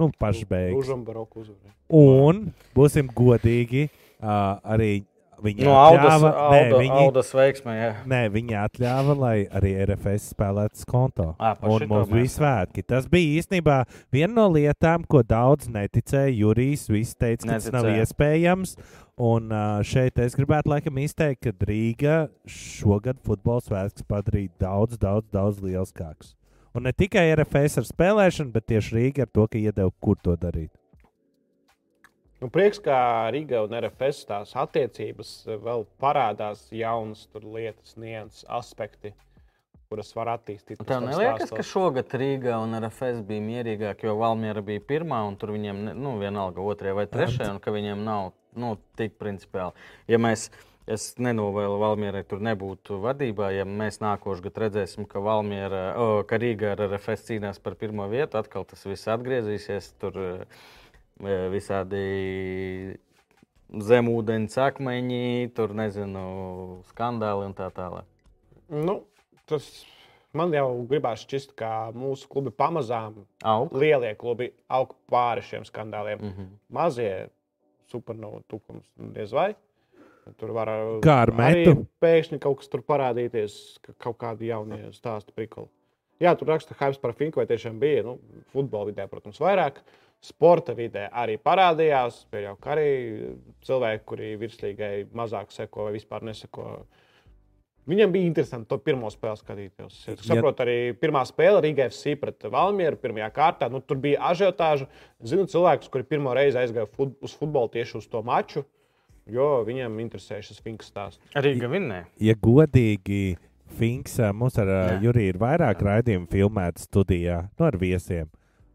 [0.00, 0.84] Nu, pašs beigas.
[0.84, 1.72] Užam baroku uzvarēja.
[1.96, 3.88] Un būsim godīgi,
[4.20, 5.06] uh, arī
[5.44, 7.90] viņi No Audas, atļāva, nē, Auda, viņi, Audas veiksmē, jā.
[8.12, 11.28] nē, viņi atļāva, lai arī RFS spēlētu skonto.
[11.40, 12.84] Par Un mums bija svētki.
[12.86, 13.82] Tas bija īstenībā
[14.12, 16.32] viena no lietām, ko daudz neticēja.
[16.40, 18.08] Jurijs viss teica, ka tas nav Neticēja.
[18.08, 18.74] iespējams.
[19.20, 19.52] Un
[19.84, 22.18] šeit es gribētu laikam izteikt, ka Rīga
[22.48, 26.34] šogad futbola svētkus padarīja daudz, daudz, daudz lielākus.
[26.72, 30.36] Un ne tikai RFS ar spēlēšanu, bet tieši Rīga ar to, ka iedeva, kur to
[30.40, 30.70] darīt.
[32.40, 38.46] Nu, prieks, ka Riga un RFS tās attiecības eh, vēl parādās jaunas tur lietas, nianses,
[38.48, 39.12] aspekti,
[39.92, 40.78] kuras var attīstīt.
[40.80, 45.20] Un pēc Tev neliekas, ka šogad Rīga un RFS bija mierīgāki, jo Valmiera bija pirmā
[45.28, 49.76] un tur viņiem, nu, vienalga otrajā vai trešajā, un ka viņiem nav nu, tik principiāli.
[50.08, 50.48] Ja mēs,
[50.88, 56.40] es nenovēlu Valmierai tur nebūtu vadībā, ja mēs nākošais gads redzēsim, ka, Valmiera, o, ka
[56.40, 59.92] Rīga ar RFS cīnās par pirmo vietu, atkal tas viss atgriezīsies.
[60.00, 60.34] Tur e,
[61.52, 62.98] visādi
[63.70, 66.24] zemūdens akmeņi, tur nezinu,
[66.90, 68.06] skandāli un tā tālāk.
[68.70, 69.00] Nu,
[69.50, 69.66] tas
[70.36, 73.74] man jau gribās šķist, ka mūsu klubi pamazām, Aug.
[73.74, 76.20] lielie klubi, aug pāri šiem skandāliem.
[76.20, 76.48] Mm -hmm.
[76.68, 77.28] Mazie
[77.90, 79.54] supernovu tukums diez vai.
[80.36, 85.68] Tur var arī pēkšņi kaut kas tur parādīties, ka kaut kādi jaunie stāsti prikoli.
[86.20, 88.02] Jā, tur raksta, hype par Finku vai tiešām bija.
[88.02, 88.18] Nu,
[88.52, 89.80] futbola vidē, protams, vairāk.
[90.20, 92.26] Sporta vidē arī parādījās.
[92.30, 92.88] Pieļauju, ka arī
[93.64, 96.84] cilvēki, kuri virslīgai mazāk seko vai vispār neseko,
[97.90, 99.94] Viņam bija interesanti to pirmo spēli skatīties.
[100.12, 103.70] Es Ja- saprotu, arī pirmā spēle Rīgā FC pret Valmieru pirmajā kārtā.
[103.72, 104.86] Nu, tur bija ažiotāža.
[105.24, 108.64] Zinu cilvēkus, kuri pirmo reizi aizgāja fut, uz futbolu tieši uz to maču,
[109.26, 111.18] jo viņiem interesēja šis Finks stāsts.
[111.34, 112.04] Rīga vinnēja.
[112.20, 113.38] ja godīgi,
[113.78, 115.00] Finks, ā, mums ar ā, Jā.
[115.08, 118.28] Juriju ir vairāk raidījumu filmēti studijā, nu, ar viesiem.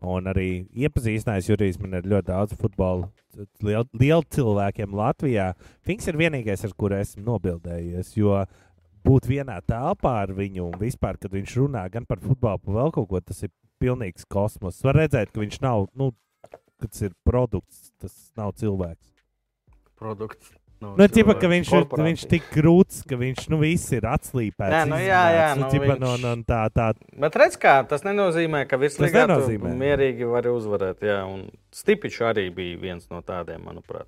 [0.06, 3.10] Un arī iepazīstinājis Jurijs man ir ļoti daudz futbola
[3.66, 5.52] liel, lielu cilvēkiem Latvijā.
[5.86, 8.14] Finks ir vienīgais, ar kuru esmu nobildējies.
[8.20, 8.44] Jo
[9.06, 12.94] būt vienā telpā ar viņu un vispār, kad viņš runā gan par futbolu, gan vēl
[12.96, 14.82] kaut ko, tas ir pilnīgs kosmos.
[14.86, 16.12] Var redzēt, ka viņš nav, nu,
[16.82, 19.12] tas ir produkts, tas nav cilvēks.
[20.00, 20.54] Produkts.
[20.84, 24.74] No Nu, ķipa, ka viņš, ir, viņš tik krūts, ka viņš nu, viss ir atslīpēts.
[24.74, 26.88] Nē, nu jā, jā, izmēts, nu, ķipa, viņš- no, no, tā, tā,
[27.24, 29.72] Bet redz, kā tas nenozīmē, ka virslīgā tu nenozīmē.
[29.80, 31.00] mierīgi var uzvarēt.
[31.00, 34.06] Jā, un Stipičs arī bija viens no tādiem, manuprāt.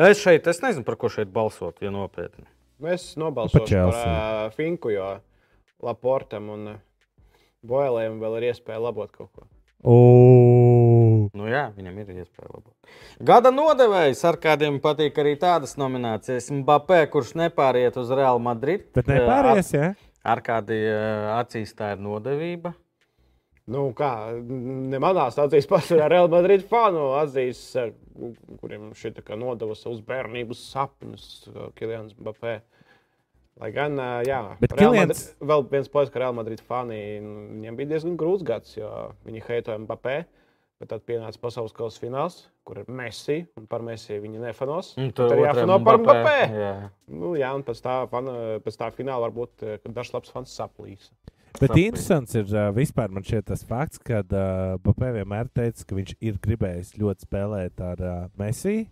[0.00, 2.46] Es šeit, es nezinu, par ko šeit balsot, ja nopietni.
[2.80, 5.20] Nu, Es nobalsoju par uh, Finku, jo
[5.82, 6.78] Laportam un
[7.62, 9.44] Boilēm vēl ir iespēja labot kaut ko.
[9.84, 9.94] O,
[11.34, 12.74] Nu, jā, viņam ir iespēja labot.
[13.22, 16.50] Gada nodevējs ar kādiem patīk arī tādas nominācijas.
[16.62, 18.88] Mbappé, kurš nepāriet uz Real Madrid.
[18.94, 19.92] bet nepāries, jā?
[20.24, 22.74] Ar kādiem acīs tā ir nodevība.
[23.72, 24.08] Nu, kā,
[24.42, 27.92] ne manās acīs pats ir Real Madrid fanu acīs, eh,
[28.60, 32.56] kuriem šī tā kā nodeva savus bērnības sapņus, eh, Kilians Mbappé.
[33.60, 37.46] Lai gan, eh, jā, Bet Kilians- Madrid, vēl viens pojas, ka Real Madrid fani, nu,
[37.54, 38.90] viņiem bija diezgan grūts gads, jo
[39.26, 40.24] viņi heitoja Mbappé.
[40.82, 44.88] Bet tad pienāca pasaules kausa fināls, kur ir Messi, un par Messi viņi nefanos.
[44.96, 46.56] Tad tur ir otram jāfano par Mbappé, Mbappé.
[46.58, 46.72] jā.
[47.20, 48.32] Nu, jā, un pēc tā, fana,
[48.64, 51.12] pēc tā fināla varbūt eh, kad dažs labs fans saplīs.
[51.52, 51.84] Bet Sapratu.
[51.84, 56.16] interesants ir uh, vispār man šķiet tas fakts, ka uh, Bapē vienmēr teica, ka viņš
[56.18, 58.88] ir gribējis ļoti spēlēt ar uh, Messi.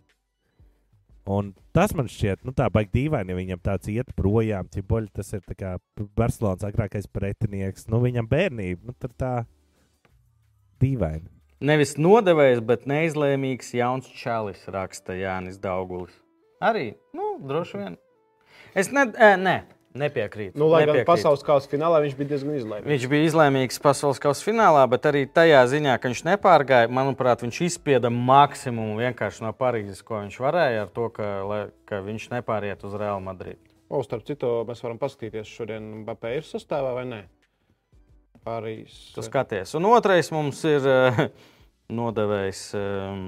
[1.26, 4.70] Un tas man šķiet, nu, tā baigi dīvaini, ja viņam tāds iet projām.
[4.70, 5.74] Ciboļi, tas ir tā kā
[6.14, 7.91] Barcelonas agrākais pretinieks.
[7.91, 9.34] Nu, viņam bērnība, nu, tur tā
[10.78, 11.39] dīvaini.
[11.61, 16.14] Nevis nodevējs, bet neizlēmīgs jauns čalis, raksta Jānis Daugulis.
[16.64, 17.98] Arī, nu, droši vien.
[18.72, 19.56] Es ne, ē, ne,
[19.92, 20.56] nepiekrītu.
[20.56, 21.08] Nu, lai gan nepiekrītu.
[21.11, 22.88] pasaules kausa finālā viņš bija diezgan izlēmīgs.
[22.94, 27.58] Viņš bija izlēmīgs pasaules kausa finālā, bet arī tajā ziņā, ka viņš nepārgāja, manuprāt, viņš
[27.66, 32.88] izspieda maksimumu vienkārši no Parīzes, ko viņš varēja, ar to, ka, lai, ka viņš nepāriet
[32.88, 33.61] uz Real Madrid.
[33.90, 37.20] O, starp citu, mēs varam paskatīties, šodien Mbappé ir sastāvā vai nē.
[38.47, 38.95] Parīs.
[39.14, 39.74] Tu skaties.
[39.76, 41.20] Un otrais mums ir eh,
[41.93, 43.18] nodevējs um,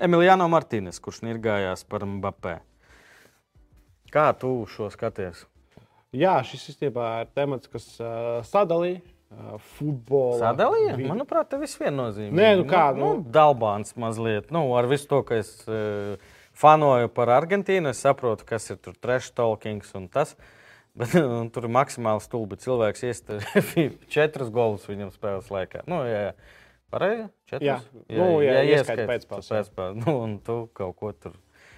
[0.00, 2.56] Emiliano Martīnes, kurš ir gājās par Mbappé.
[4.14, 5.44] Kā tu šo skaties?
[6.16, 10.38] Jā, šis īstenībā ir temats, kas uh, sadalīja uh, futbolu.
[10.40, 10.94] Sadalīja?
[10.96, 11.08] vidi.
[11.10, 12.36] Manuprāt, tas viss viennozīmīgi.
[12.38, 14.52] Nē, nu kā, nu, nu- dalbāns mazliet.
[14.54, 16.14] Nu, ar visu to, ka es uh,
[16.56, 20.36] fanoju par Argentīnu, es saprotu, kas ir tur trash talkings un tas.
[20.96, 22.58] Bet un, tur ir maksimāli stulbi.
[22.60, 23.64] Cilvēks iestāja
[24.14, 25.84] četrus golus viņam spēles laikā.
[25.90, 26.62] Nu, jā, jā.
[26.92, 27.26] Pareizi?
[27.50, 27.66] Četrus?
[27.66, 27.80] Jā.
[28.14, 29.58] Nu, jā, ieskaita ieskaita pēcspēles, jā.
[29.58, 29.98] pēcspēles.
[30.04, 31.34] Nu, un tu kaut ko tur.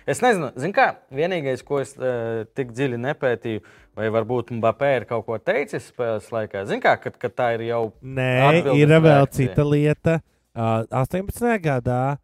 [0.08, 3.60] Es nezinu, zin kā, vienīgais, ko es uh, tik dziļi nepētīju,
[3.98, 6.62] vai varbūt Mbappé ir kaut ko teicis spēles laikā.
[6.68, 8.30] Zini, kā, kad, kad tā ir jau Nē,
[8.72, 9.50] ir vēl reakcija.
[9.50, 10.16] cita lieta.
[10.56, 11.44] Uh, 18.
[11.60, 12.16] gadā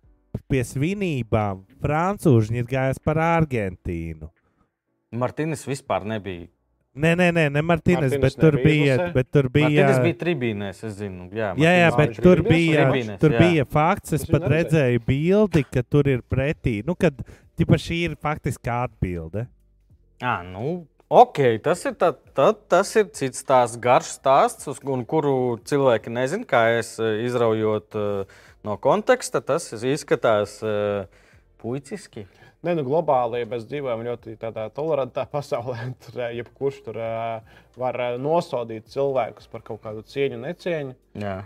[0.48, 4.30] pie svinībām Francūži ir gājis par Argentīnu.
[5.14, 6.48] Martīnis vispār nebija.
[6.94, 8.96] Nē, nē, nē, ne Martīnes, Martīnes bet tur bija.
[9.14, 11.26] Bet tur bija Martīnis bija tribīnēs, es zinu.
[11.34, 13.40] Jā, Jā, jā, Martīnis bet tur bija, Tribīnēs, tur jā.
[13.42, 14.14] bija fakts.
[14.14, 16.76] Es Es pat redzēju bildi, ka tur ir pretī.
[16.86, 17.18] Nu, kad
[17.58, 19.48] tipa, šī ir faktiski atbilde.
[20.22, 25.58] À, nu, ok, tas ir, tā, tā, tas ir cits stāsts, garš stāsts, uz kuru
[25.66, 29.42] cilvēki nezina, kā es eh, izraujot eh, no konteksta.
[29.42, 31.10] Tas izskatās eh,
[31.58, 32.28] puiciski.
[32.64, 35.90] Nē, nu, globāli mēs dzīvojam ļoti tādā tolerantā pasaulē.
[36.06, 37.16] Tur ā, jebkurš tur ā,
[37.80, 40.94] var ā, nosodīt cilvēkus par kaut kādu cieņu, necieņu.
[41.20, 41.42] Jā.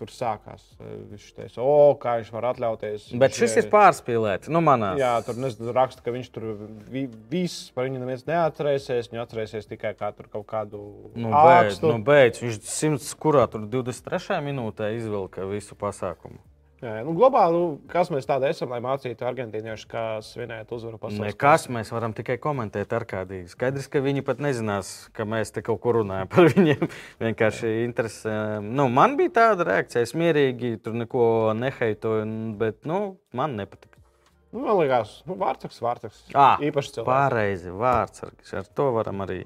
[0.00, 0.64] Tur sākās.
[0.82, 3.04] Viņš teica, o, kā viņš var atļauties.
[3.14, 4.50] Bet Viņš, šis ir pārspīlēts.
[4.50, 6.48] Nu, manā Jā, tur nezinu, raksta, ka viņš tur
[6.90, 9.12] vi, viss par viņu neviens neatcerēsies.
[9.12, 10.82] Viņu atcerēsies tikai kā tur kaut kādu
[11.14, 11.92] Nu, beidz, ārstu.
[11.94, 12.42] nu, beidz.
[12.42, 14.40] Viņš simts, kurā tur 23.
[14.50, 16.42] minūtē izvilka visu pasākumu.
[16.80, 20.96] Jā, jā, nu, globāli, nu, kas mēs tādi esam, lai mācītu argentīniešus, kā svinēt uzvaru
[21.02, 23.44] pasaules Nekas, mēs varam tikai komentēt ar kādiem.
[23.52, 26.86] Skaidrs, ka viņi pat nezinās, ka mēs te kaut ko runājam par viņiem.
[27.20, 28.34] Vienkārši interesē.
[28.64, 31.24] Nu, man bija tāda reakcija, es mierīgi tur neko
[31.60, 32.24] neheitoju,
[32.64, 33.02] bet nu,
[33.36, 34.00] man nepatika.
[34.50, 35.84] Nu, man liekas, nu, vārtsaks.
[36.32, 37.12] Ah, Īpaši cilvēks.
[37.12, 38.24] Pareizi, vārds.
[38.56, 39.42] Ar to varam arī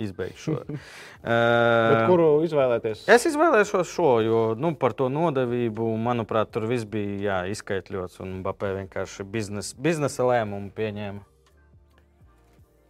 [0.00, 0.58] izbeigt šo.
[0.66, 3.06] Uh, kuru izvēlēties?
[3.12, 8.20] Es izvēlēšos šo, jo nu, par to nodevību, manuprāt, tur viss bija jā, izskaidrots.
[8.24, 11.24] Un Bapē vienkārši biznes, biznesa lēmumu pieņēma.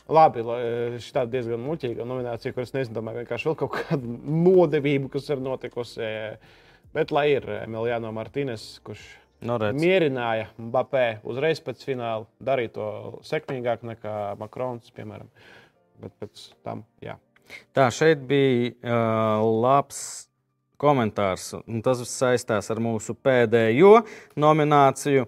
[0.07, 0.43] Labi,
[1.03, 6.11] šī ir diezgan muļķīga nominācija, kuras neizdomāju vienkārši vēl kaut kādu nodevību, kas ir notikusi.
[6.95, 9.03] Bet lai ir Emiliano Martīnes, kurš
[9.45, 9.77] Nu, redz.
[9.83, 12.87] mierināja Mbappé uzreiz pēc fināla, darīja to
[13.27, 15.29] sekmīgāk nekā Makrons, piemēram.
[16.03, 17.17] Bet pēc tam, jā.
[17.77, 20.01] Tā šeit bija uh, labs
[20.81, 24.01] komentārs, un tas saistās ar mūsu pēdējo
[24.37, 25.27] nomināciju.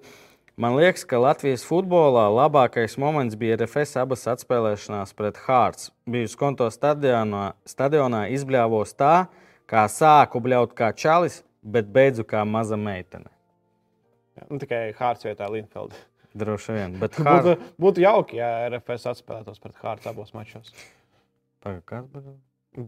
[0.59, 5.93] Man liekas, ka Latvijas futbolā labākais moments bija RFS abas atspēlēšanās pret Hārts.
[6.11, 9.29] Biju skonto stadionā, stadionā izbļāvos tā,
[9.71, 13.31] kā sāku bļaut kā čalis, bet beidzu kā maza meitene.
[14.35, 14.49] jā.
[14.51, 16.08] Nu, tikai Hārts vietā Linfelda.
[16.39, 16.99] Droši vien.
[17.03, 17.71] Bet Būtu, Hārts.
[17.83, 20.71] būtu jauki, ja RFS atspēlētos pret Hārts abos mačos.
[21.65, 22.37] Pagaid, kas bija?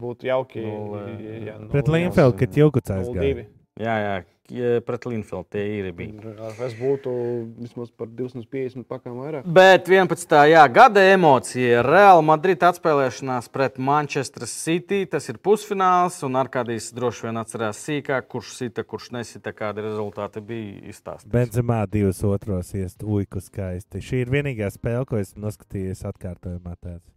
[0.01, 0.61] Būtu jauki.
[0.63, 2.53] Ja, Pret jā, Linfeldu, kad.
[2.55, 3.47] 0-2.
[3.79, 4.15] Jā, jā,
[4.49, 6.33] k- pret Linfeldu tie ir bija.
[6.35, 7.11] RFS būtu
[7.55, 9.47] vismaz par 250 pakām vairāk.
[9.47, 10.35] Bet 11.
[10.51, 11.79] Jā, gada emocija.
[11.85, 15.05] Real Madrid atspēlēšanās pret Manchester City.
[15.05, 20.43] Tas ir pusfināls, un Arkādijs droši vien atcerās sīkāk, kurš sita, kurš nesita, kādi rezultāti
[20.43, 21.31] bija izstāstīti.
[21.31, 24.03] Benzemā divas otros iest, uiku skaisti.
[24.03, 26.75] Šī ir vienīgā spēle, ko esmu noskatījies atkārtojumā.
[26.81, 27.07] Tāds.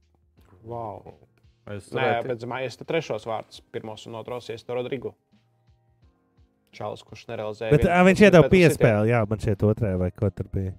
[0.63, 1.17] Wow.
[1.65, 5.15] Es Nē, pēc tam es te trešos vārdus, pirmos un otros ies to Rodrigu.
[6.75, 7.75] Čalis, kurš nerealizēja.
[7.75, 10.75] Bet vienu viņš iedeva piespēli, jā, man šeit otrajā vai ko tur bija.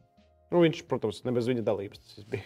[0.54, 2.46] Nu, viņš, protams, ne bez viņa dalības tas bija.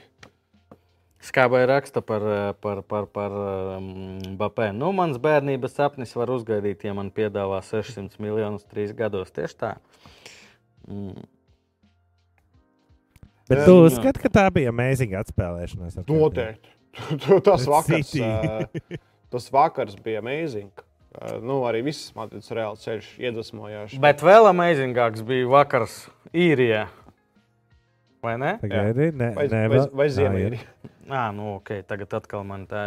[1.19, 2.23] Skābai raksta par,
[2.63, 3.33] par, par, par
[3.75, 3.89] um,
[4.39, 4.69] Bapē.
[4.71, 9.33] Nu, mans bērnības sapnis var uzgaidīt, ja man piedāvā 600 miljonus trīs gados.
[9.35, 9.73] Tieši tā.
[10.87, 11.27] Mm.
[13.49, 15.99] Bet tu uzskati, ka tā bija amazing atspēlēšanās.
[16.07, 16.71] Noteikti.
[17.47, 18.13] tas, vakars,
[19.33, 20.71] tas vakars bija amazing.
[21.17, 23.97] Ā, Nu, arī viss Madrids reāli ceļš iedvesmojošs.
[24.03, 26.03] Bet vēl amazingāks bija vakars
[26.35, 26.85] īrijā.
[28.21, 28.57] Vai ne?
[28.61, 30.51] Pagaidi, ne, Vai, ne, vai, vai Ā, ziemē jā.
[30.51, 30.91] ir?
[31.09, 32.83] Jā, nu, ok, tagad atkal man tā.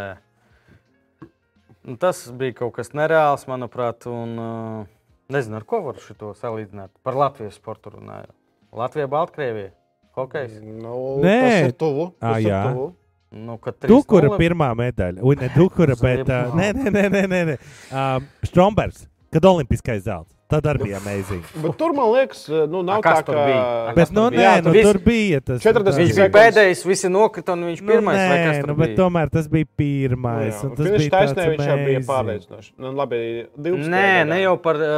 [1.83, 4.91] Nu, tas bija kaut kas nereāls, manuprāt, un uh,
[5.33, 6.93] nezinu, ar ko var šo salīdzināt.
[7.03, 8.29] Par Latvijas sportu runāju.
[8.73, 9.73] Latvija, Baltkrievija,
[10.15, 10.61] hokejs.
[10.63, 10.95] Nu,
[11.25, 11.39] Nē.
[11.43, 12.07] Tas ir tuvu.
[12.21, 12.61] Tas ir jā.
[12.69, 12.87] tuvu.
[13.33, 15.23] Nu, kad Dukura 3:0 pirmā medaļa.
[15.25, 16.27] Ui, ne Dukura, bet.
[16.29, 17.57] Uh, nē, nē, nē, nē, nē, nē.
[17.89, 20.29] Um, Strombergs, kad olimpiskais zelts.
[20.53, 21.41] Tad arī bija amazing.
[21.63, 23.45] Bet tur man liekas, nu, nav A, tā, tur ka.
[23.47, 23.61] bija?
[23.89, 24.51] A, Bet, nu, tur nē, bija?
[24.61, 25.63] nu, tur bija tas.
[25.63, 28.19] 40 Viņš bija pēdējais, visi nokrita, un viņš Nu, pirmais.
[28.19, 28.97] nē, nu, bet bija?
[28.99, 30.59] tomēr tas bija pirmais.
[30.61, 32.69] Nu, un tas bija taisnē, viņš jau bija pārliecinošs.
[32.77, 33.21] Nu, labi,
[33.57, 33.89] 12.
[33.95, 34.29] Nē, gadā.
[34.29, 34.91] ne jau par uh,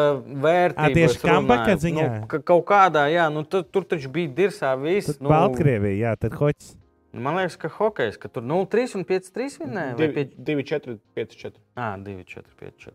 [0.43, 0.89] vērtību.
[0.89, 1.29] Ā, tieši runāju.
[1.31, 2.09] comeback ziņā?
[2.19, 5.21] Nu, ka, kaut kādā, jā, nu, tur, tur taču bija dirsā viss.
[5.21, 6.73] Nu, Baltkrievija, jā, tad hoķis.
[7.21, 9.95] Man liekas, ka hokejs, ka tur 0-3 un 5-3 vinnēja.
[9.97, 11.59] vai 2, pie- 2, 4, 5, 4.
[11.77, 12.93] Ā, 2, 4, 5, 4.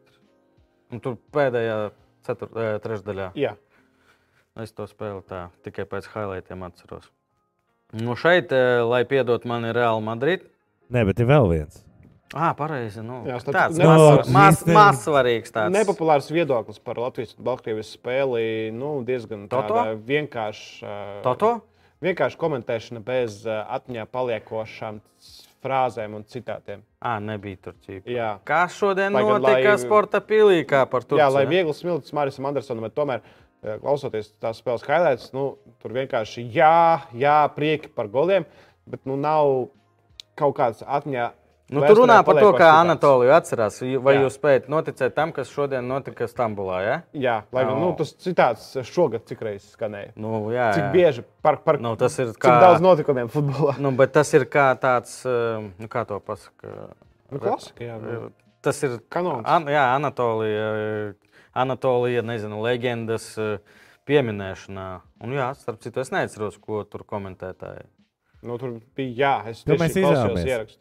[0.92, 1.90] Un tur pēdējā
[2.26, 3.56] cetur, eh, trešdaļā Jā,
[4.58, 7.08] es to spēlēju tā, tikai pēc highlightiem atceros.
[7.92, 8.50] Nu šeit,
[8.86, 10.42] lai piedot man, ir Real Madrid.
[10.90, 11.84] Nē, bet ir vēl viens.
[12.32, 13.02] Ah, pareizi.
[13.02, 14.28] Nu, Jā, starp- tāds
[14.70, 15.50] maz svarīgs.
[15.50, 15.72] Tāds.
[15.74, 18.70] nepopulārs viedoklis par Latvijas un Baltkrievijas spēli.
[18.72, 19.74] Nu, diezgan Toto?
[19.74, 21.22] tāda vienkārša.
[21.24, 21.60] Toto?
[22.00, 25.00] Vienkārši komentēšana bez uh, atmiņā paliekošām
[25.60, 26.80] frāzēm un citātiem.
[27.04, 28.08] Ah, nebija tur ķīpa.
[28.48, 31.18] Kas šodien Lai notika lai- sporta pilī, kā par to?
[31.20, 33.20] Jā, lai viegli smilts Marisam Andersonam, bet tomēr,
[33.62, 38.46] eh, klausoties tās spēles highlights, nu, tur vienkārši jā, jā, prieki par goliem,
[38.88, 39.68] bet nu, nav
[40.40, 41.32] kaut kāds atmiņā.
[41.70, 42.68] Nu, tu runā par to, kā.
[42.80, 43.76] Anatoliju atcerās.
[44.02, 44.24] Vai Jā.
[44.24, 46.80] jūs spējat noticēt tam, kas šodien notika Stambulā?
[46.82, 46.96] Ja?
[47.14, 47.90] Jā, lai gan No.
[47.92, 50.10] nu, tas citāts šogad cik reizes skanēja.
[50.18, 50.90] Nu, jā, Cik jā.
[50.92, 53.76] bieži par, par Nu, tas ir cik kā, daudz notikumiem futbolā.
[53.78, 56.90] nu, bet tas ir kā tāds, eh, nu, kā to pasaka.
[57.30, 58.32] Nu, klasika, jā, nu.
[58.60, 59.46] Tas ir Kanons.
[59.46, 61.14] An, jā, Anatolija,
[61.54, 63.58] Anatolija, nezinu, leģendas eh,
[64.10, 64.88] pieminēšanā.
[65.22, 67.86] Un, jā, starp citu, es neatceros, ko tur komentētāji.
[68.42, 70.78] Nu, tur bija jā, es Nu, mēs tieši klausījos izvēlamies.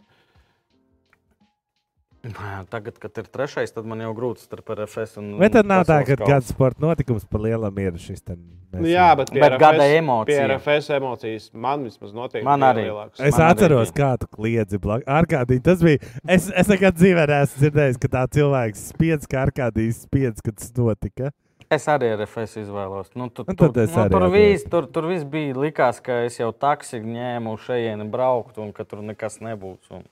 [2.20, 5.86] Jā, Tagad, kad ir trešais, tad man jau grūti starp RFS un Vai tad nav
[5.88, 8.20] tā, ka gada sporta notikums pa lielam ir šis?
[8.26, 8.42] Ten,
[8.74, 10.26] mēs- Nu, jā, bet, Bet RFS, gada emocija.
[10.28, 12.84] Pie RFS emocijas man vismaz noteikti Man arī.
[12.90, 13.20] lielākas.
[13.24, 13.96] Es Man arī atceros, bija.
[14.04, 15.06] kā tu kliedzi blakus.
[15.08, 16.00] Arkādī, tas bija.
[16.28, 20.72] Es, es nekad dzīvē neesmu dzirdējis, ka tā cilvēks spiedz, kā Arkādijas spiedz, kad tas
[20.76, 21.32] notika.
[21.72, 23.16] Es arī ar FS izvēlos.
[23.16, 25.54] Nu, tu, Nu, tu, nu, arī tur, viss, tur, tur viss bija.
[25.56, 29.88] Likās, ka es jau taksi ņēmu šeit, braukt, un ka tur nekas nebūs.
[29.92, 30.04] Un...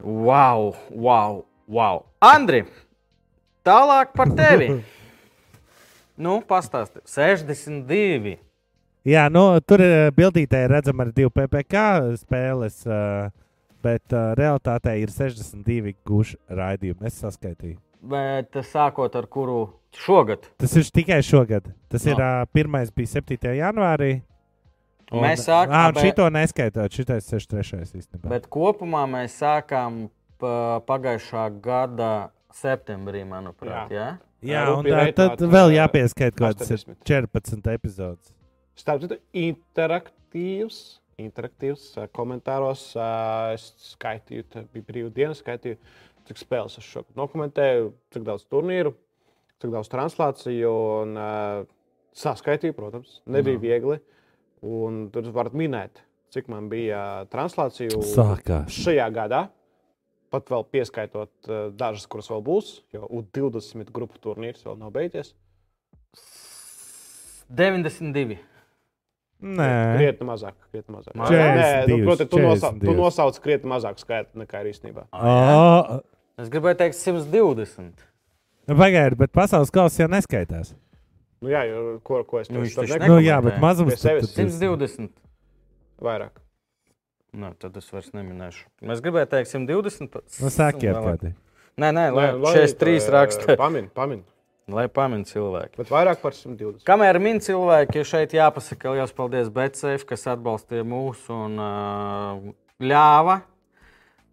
[0.00, 2.04] Wow, wow, wow.
[2.24, 2.64] Andri,
[3.66, 4.70] tālāk par tevi.
[6.24, 7.02] nu, pastāsti.
[7.06, 8.38] 62.
[9.06, 13.30] Jā, nu, tur uh, bildītē redzam arī divu PPC spēles, uh,
[13.82, 17.02] bet uh, realitātē ir 62 guši raidījumi.
[17.10, 17.80] Es saskaitīju.
[18.02, 19.64] Bet sākot ar kuru
[19.94, 20.48] šogad?
[20.58, 21.68] Tas ir tikai šogad.
[21.90, 22.14] Tas No.
[22.16, 23.52] ir pirmais bija 7.
[23.58, 24.22] janvārī.
[25.12, 27.92] Un- Mēs sākām, bet- šito neskaitot, šitais 63.
[28.00, 28.28] īstenībā.
[28.32, 30.08] Bet kopumā mēs sākām
[30.40, 33.90] pa- pagājušā gada septembrī, manuprāt.
[33.92, 34.18] Jā.
[34.42, 36.96] Jā, Rupi un tā, tad vēl jāpieskaita kaut kāds 80.
[37.04, 38.32] 14 epizodes.
[38.74, 39.18] Starp citu,
[39.92, 40.98] interaktīvs.
[41.22, 42.82] Interaktīvs komentāros.
[43.52, 45.76] Es skaitīju, tā bija brīvā diena, skaitīju,
[46.26, 48.94] cik spēles es šogad dokumentēju, cik daudz turnīru,
[49.60, 50.72] cik daudz translāciju.
[51.02, 51.14] Un,
[52.16, 54.00] saskaitīju, protams, nebija viegli.
[54.62, 56.02] Un tur varat minēt,
[56.34, 58.70] cik man bija translāciju Sākās.
[58.70, 59.42] šajā gadā.
[60.32, 65.34] Pat vēl pieskaitot uh, dažas, kuras vēl būs, jo U20 grupu turnīrs vēl nav beidzies.
[67.52, 68.38] 92.
[69.42, 69.66] Nē,
[69.98, 70.54] Krietni mazāk.
[70.70, 71.16] Krietni mazāk.
[71.18, 71.26] Nē,
[71.90, 72.96] nu, 42, protams, tu, nosauc, tu 42.
[73.02, 75.08] nosauc krietni mazāk skaitu nekā ir īstenībā.
[75.12, 76.00] O,
[76.40, 78.06] Es gribēju teikt 120.
[78.70, 80.72] nu, Pagaidiet, bet pasaules kausa jau neskaitās.
[81.42, 83.98] Nu, jā, jo, ko, ko es Nu, teicu, taču ne- Nu, jā, bet mazums Pie
[83.98, 85.10] sevis tad- tad- 120.
[86.00, 86.30] vairāk.
[87.32, 88.66] Nu, tad es vairs neminēšu.
[88.86, 90.10] Mēs gribējām teikt 120.
[90.12, 91.32] pa- Nu, sākiet, kādi.
[91.80, 93.56] Nē, nē, lai Nē, lai, 43 ā, raksta.
[93.64, 94.22] Pamin, pamin.
[94.68, 95.76] Lai pamin cilvēki.
[95.76, 96.84] Bet vairāk par 120.
[96.86, 103.42] Kamēr min cilvēki, šeit jāpasaka liels paldies Betsafe, kas atbalstīja mūsu un uh, ļāva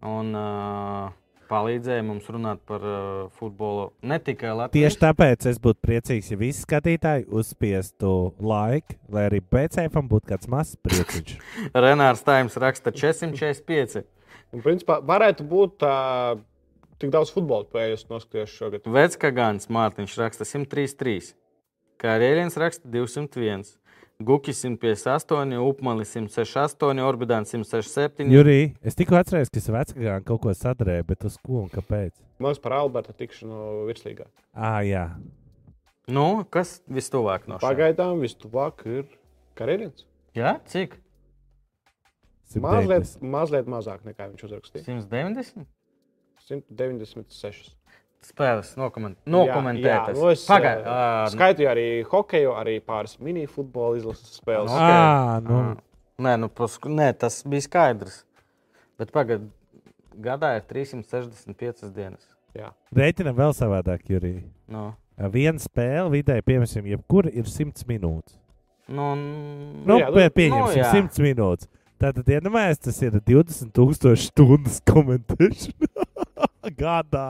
[0.02, 1.10] un uh,
[1.50, 3.00] palīdzēja mums runāt par uh,
[3.38, 4.94] futbolu ne tikai Latvijas.
[4.94, 10.50] Tieši tāpēc es būtu priecīgs, ja visi skatītāji uzspiestu laiku, lai arī pēcējiem būtu kāds
[10.52, 11.34] mazs prieciņš.
[11.86, 14.06] Renārs Taims raksta 445.
[14.50, 15.96] Un, principā, varētu būt tā,
[17.02, 18.88] tik daudz futbola spēļu, noskatījos šogad.
[18.90, 21.34] Veckagāns Mārtiņš raksta 133.
[22.00, 23.79] Karēļins raksta 201.
[24.20, 28.28] Gukis 158, Upmalis 168, Orbidāns 167.
[28.28, 32.12] Jurī, es tikko atceros, ka es vecākajā kaut ko sadarēju, bet uz ko un kāpēc?
[32.44, 34.28] Mums par Alberta tikšanu virslīgā.
[34.52, 35.06] Ah, jā.
[36.12, 37.64] Nu, kas vistuvāk no šiem?
[37.64, 39.08] Pagaidām vistuvāk ir
[39.56, 40.04] karjerins.
[40.36, 40.98] Jā, cik?
[42.60, 43.24] Mazliet, 190.
[43.32, 44.84] mazliet mazāk nekā viņš uzrakstīja.
[44.84, 45.64] 190?
[46.44, 47.72] 196.
[48.20, 49.16] Spēles nokoment...
[49.24, 50.18] Jā, nokomentētas.
[50.18, 54.68] nu es Pagaid, uh, ā, skaitīju arī hokeju, arī pāris mini-futbola izlases spēles.
[54.68, 54.82] Nu, No.
[54.84, 54.90] ok.
[54.90, 55.60] Ā, nu.
[55.60, 55.70] ā.
[56.20, 58.18] Nē, nu, pasku, nē, tas bija skaidrs.
[59.00, 59.46] Bet pagaid,
[60.20, 62.26] gadā ir 365 dienas.
[62.56, 62.74] Jā.
[62.92, 64.34] Reiķinam vēl savādāk, Jurī.
[64.68, 64.90] Nu,
[65.32, 68.36] Viena spēle vidēji, piemēram, jebkur ir 100 minūtes.
[68.88, 70.92] nu, Nu, jā, nu, pie, pieņemsim, nu, jā.
[70.92, 71.68] 100 minūtes.
[72.00, 77.26] Tātad, iedomājieties, tas ir 20,000 stundas komentēšana gadā.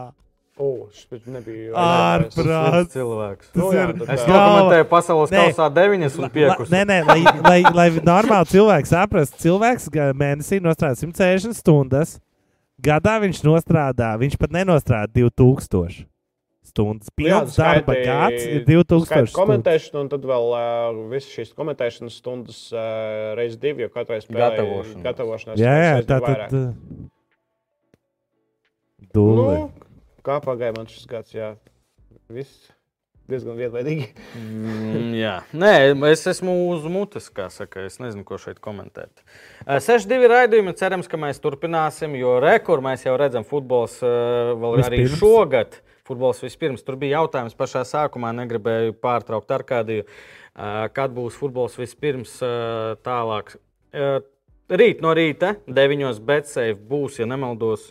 [0.61, 1.71] O, šis nebija.
[1.73, 2.35] Ārprāt.
[2.45, 2.75] ārprāt.
[2.85, 3.47] tas cilvēks.
[3.49, 5.45] Tas Nu, jā, ir tad Es dokumentēju pasaules Nē.
[5.47, 6.69] kausā 9 un La- 5.
[6.75, 9.89] Nē, nē, lai, lai, lai normāli cilvēks saprastu, cilvēks
[10.21, 12.19] mēnesī nostrādā 160 stundas.
[12.81, 16.05] Gadā viņš nostrādā, viņš pat nenostrādā 2000
[16.71, 17.09] stundas.
[17.09, 19.35] Nu Pilns darba gads ir skaiti 2000 stundas.
[19.37, 24.45] Komentēšana, un tad vēl uh, visas šīs komentēšanas stundas uh, reizes divi, jo katrai spēlē
[24.45, 25.03] Gatavošanās.
[25.09, 25.61] gatavošanās.
[25.61, 26.53] Jā, jā, tā tad.
[29.15, 29.55] Dūle.
[29.59, 29.71] Nu,
[30.27, 31.55] kā pagāja man šis gads, jā.
[32.31, 32.69] Viss
[33.31, 34.09] diezgan vietvaidīgi.
[34.41, 35.73] Mm, jā, nē,
[36.11, 37.85] es esmu uz mutes, kā saka.
[37.87, 39.23] Es nezinu, ko šeit komentēt.
[39.67, 40.75] Eh, 6-2 raidījumi.
[40.79, 45.23] Cerams, ka mēs turpināsim, jo rekords mēs jau redzam, futbols eh, vēl arī Vispirms.
[45.23, 45.79] šogad.
[46.11, 46.83] Futbols vispirms.
[46.83, 50.09] Tur bija jautājums pašā sākumā, negribēju pārtraukt ar kādiju.
[50.97, 53.55] Kad būs futbols vispirms eh, tālāk?
[53.95, 54.19] Eh,
[54.71, 56.19] Rīt no rīta, 9.
[56.23, 57.89] bet safe būs, ja nemaldos,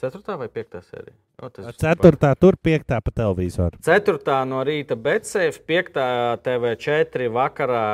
[0.00, 0.36] 4.
[0.40, 0.78] vai 5.
[0.86, 1.16] sērija.
[1.40, 1.48] O,
[1.80, 3.78] Ceturtā, tur piektā pa televizoru.
[3.82, 4.44] 4.
[4.48, 5.92] no rīta Betsafe, 5.
[6.44, 7.84] TV4 vakarā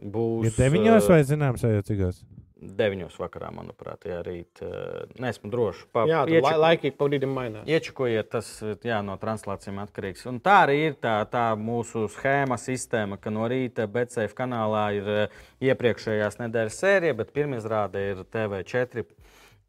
[0.00, 0.46] būs.
[0.48, 2.22] Ir deviņos vai zināms, vai jau cikos?
[2.60, 3.06] 9.
[3.16, 4.60] vakarā, manuprāt, jā, rīt.
[4.60, 5.86] eh, Nesmu drošs.
[5.92, 7.64] Pa, Jā, tad iečiku- la laiki pa brīdim mainās.
[7.64, 8.50] Iečakojiet, tas
[8.84, 10.26] jā, no translācijām atkarīgs.
[10.28, 15.08] Un tā arī ir tā, tā mūsu schēma, sistēma, ka no rīta Betsafe kanālā ir
[15.08, 15.28] eh,
[15.72, 19.06] iepriekšējās nedēļas sērija, bet pirmizrāde ir TV4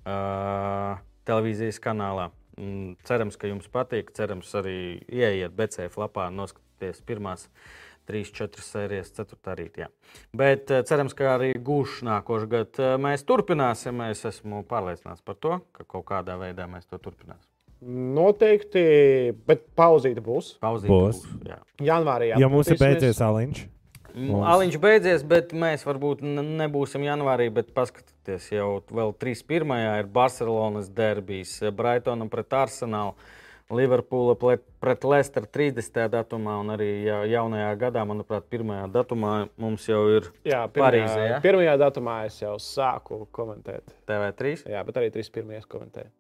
[0.06, 2.30] uh, televīzijas kanālā.
[3.08, 4.12] Cerams, ka jums patīk.
[4.18, 4.76] Cerams, arī
[5.10, 7.48] ieiet Betsafe lapā un noskatīties pirmās.
[8.10, 9.88] 3, 4 sērijas, 4 rītā.
[10.36, 14.02] Bet eh, cerams, ka arī gūšu nākošais gads mēs turpināsim.
[14.10, 17.48] Es esmu pārliecināts par to, ka kaut kādā veidā mēs to turpināsim.
[17.82, 18.82] Noteikti,
[19.48, 20.56] bet pauzīte būs.
[20.62, 21.22] Pauzīt Būs.
[21.48, 21.62] jā.
[21.82, 22.34] Janvārī.
[22.42, 23.64] Ja mums ir beidzies aliņš,
[24.16, 24.44] Mums.
[24.44, 27.48] Aliņš beidzies, bet mēs varbūt nebūsim janvārī.
[27.54, 27.72] Bet
[28.22, 30.00] paskatieties, jau vēl 3.1.
[30.00, 33.16] ir Barcelonas derbijas, Brightonam pret Arsenālu.
[33.72, 36.10] Liverpoola pret, Leicester 30.
[36.12, 38.92] datumā, un arī ja- jaunajā gadā, manuprāt, 1.
[38.92, 41.40] datumā mums jau ir Jā, pirmajā, Parīzē, ja?
[41.40, 43.84] pirmajā datumā es jau sāku komentēt.
[44.06, 44.66] TV3.
[44.68, 45.64] Jā, bet arī 31.
[45.68, 46.12] komentēju.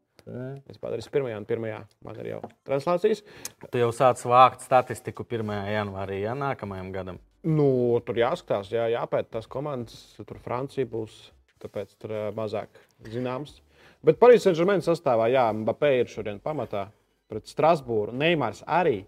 [0.70, 1.84] Es padarīju pirmajā un pirmajā.
[2.06, 3.22] Man ir jau translācijas.
[3.70, 5.44] Tu jau sāc vākt statistiku 1.
[5.68, 7.20] janvārī, ja nākamajam gadam.
[7.44, 10.16] Nu, tur jāskatās, jā, jāpēta tās komandas.
[10.26, 11.32] Tur Francija būs,
[11.62, 12.82] tāpēc tur uh, mazāk
[13.12, 13.60] zināms.
[14.06, 16.88] Bet Parīzes Saint-Germain sastāvā, jā, Mbappé ir šodien pamatā
[17.30, 18.16] pret Strasbūru.
[18.18, 19.02] Neimārs arī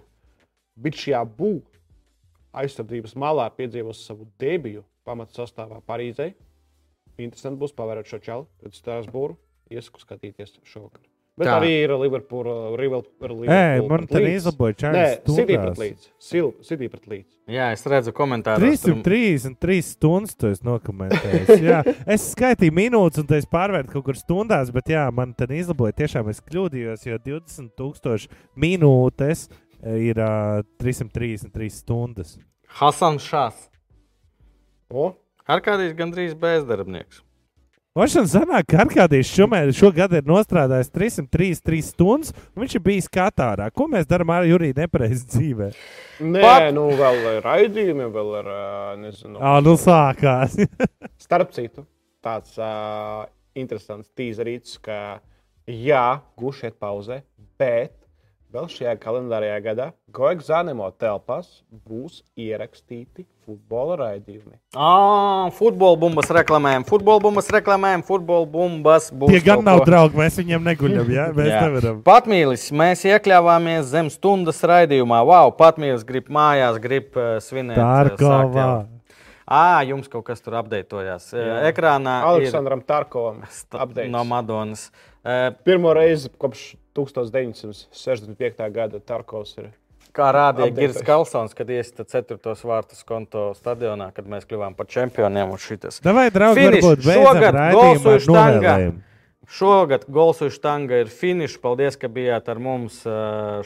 [0.79, 6.31] bija šajā būvā aizsardzības malā piedzīvos savu debiju pamatu sastāvā Parīzē.
[7.21, 9.37] Interesanti būs pavērot šo čelu pret Strasbūru.
[9.73, 11.12] Iesaku skatīties šovakar.
[11.33, 11.53] Bet Tā.
[11.57, 12.75] Arī ir Liverpoola.
[12.77, 16.11] Liverpool, Ē, man te izlaboja Nē, čārlis City pret līdzi.
[16.67, 17.31] City pret līdzi.
[17.55, 18.61] Jā, es redzu komentāros.
[18.83, 21.49] tur- 333 stundas tu esi nokomentējis.
[21.65, 25.97] Jā, es skaitīju minūtes, un tas pārvērtu kaut kur stundās, bet jā, man te izlaboja.
[26.03, 29.47] Tiešām es kļūdījos, jo 20,000 minūtes
[29.81, 32.37] ir uh, 333 stundas.
[32.77, 33.57] Hasans Šās.
[34.93, 35.15] O,
[35.49, 37.23] Arkādijs gandrīz bezdarbnieks.
[37.93, 43.67] Vašana sanāk, ka Arkādijs Šumērs šogad ir nostrādājis 333 stundas, un viņš ir bijis Katārā.
[43.69, 45.67] Ko mēs darām ar Juriju nepareizi dzīvē?
[46.25, 48.49] Nē, Pat- nu vēl ir raidījumi, vēl ir,
[49.03, 50.57] nezinu, Ā, nu sākās.
[51.27, 51.85] Starp citu,
[52.25, 54.97] tāds uh, interesants tīzerīts, ka
[55.69, 56.07] jā,
[56.41, 57.19] guši iet pauzē,
[57.61, 57.93] bet
[58.53, 61.47] vēl šajā kalendārajā gadā Goigs Zanemo telpās
[61.89, 64.55] būs ierakstīti futbola raidījumi.
[64.77, 69.09] Ah, futbola bumbas reklamējam, futbola bumbas reklamējam, futbola bumbas.
[69.11, 69.87] būs Tie gan nav ko.
[69.89, 71.09] draugi, mēs viņiem neguļam.
[71.11, 71.25] Jā?
[71.35, 71.61] Mēs Jā.
[71.65, 72.01] nevaram.
[72.07, 75.23] Patmīlis, mēs iekļāvāmies zem stundas raidījumā.
[75.27, 77.77] Wow, Patmīlis grib mājās, grib uh, svinēt.
[78.21, 78.87] jau.
[79.43, 81.33] Ā, jums kaut kas tur apdeitojās.
[81.35, 84.09] Uh, Ekrānā Aleksandram Tarkovam ir sta- updates.
[84.09, 84.85] no Madonas.
[85.19, 88.67] Uh, Pirmo reizi kopš 1965.
[88.73, 89.71] gada Tarkovs ir.
[90.13, 90.69] Kā rādīja.
[90.77, 92.37] Girs Kalsons, kad iesita 4.
[92.69, 95.49] vārtus konto stadionā, kad mēs kļuvām par čempioniem.
[95.49, 95.97] un šitas.
[96.05, 96.85] Davai, draugi, Finish.
[96.85, 98.75] varbūt Šogad Golsu štanga.
[99.49, 101.57] Šogad Golsu štanga ir finišs.
[101.61, 103.01] Paldies, ka bijāt ar mums.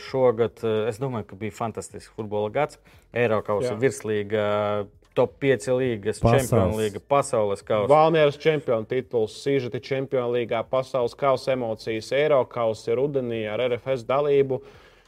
[0.08, 2.80] Šogad es domāju, ka bija fantastisks futbola gads.
[3.12, 6.48] Eiropas virslīga, top 5 līgas, Pasaules.
[6.48, 7.90] čempionu līga, pasaules kausa.
[7.92, 14.62] Valmieras čempionu tituls, Sīžeti čempionu līgā, pasaules kausa emocijas, Eiropas rudenī ar RFS dalību.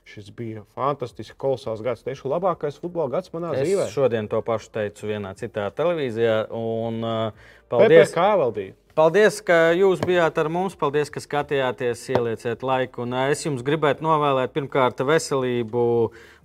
[0.10, 2.02] Šis bija fantastisks, kolosāls gads.
[2.02, 3.84] Tieši labākais futbola gads manā Es dzīvē.
[3.94, 6.48] šodien to pašu teicu vienā citā televīzijā.
[6.50, 8.10] Un, uh, paldies!
[8.10, 8.74] PPC valdīja.
[8.98, 10.74] Paldies, ka jūs bijāt ar mums.
[10.76, 13.06] Paldies, ka skatījāties, ielieciet laiku.
[13.06, 15.86] Un ā, es jums gribētu novēlēt, pirmkārt, veselību,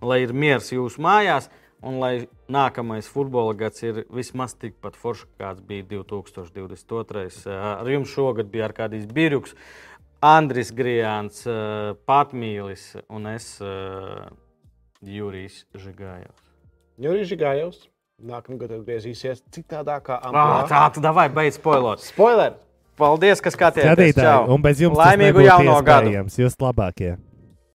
[0.05, 1.49] lai ir miers jūsu mājās,
[1.85, 2.13] un lai
[2.51, 7.27] nākamais futbola gads ir vismaz tikpat foršs, kāds bija 2022.
[7.49, 9.55] Ā, Ar jums šogad bija Arkādijs Birjuks,
[10.25, 14.31] Andris Grijāns, ā, Patmīlis un es, ā,
[15.05, 16.45] Jurijs Žigājovs.
[17.05, 17.83] Jurijs Gājovs.
[18.25, 20.69] Nākamā gada atgriezīsies citādākā amplitūdā.
[20.71, 22.01] Tā, tu davai beidz spoilot.
[22.07, 22.55] Spoiler!
[22.95, 24.15] Paldies, ka skatījāties.
[24.15, 26.13] Skatītāji, un bez jums Laimīgu jauno gadu!
[26.39, 27.17] Jūs labākie!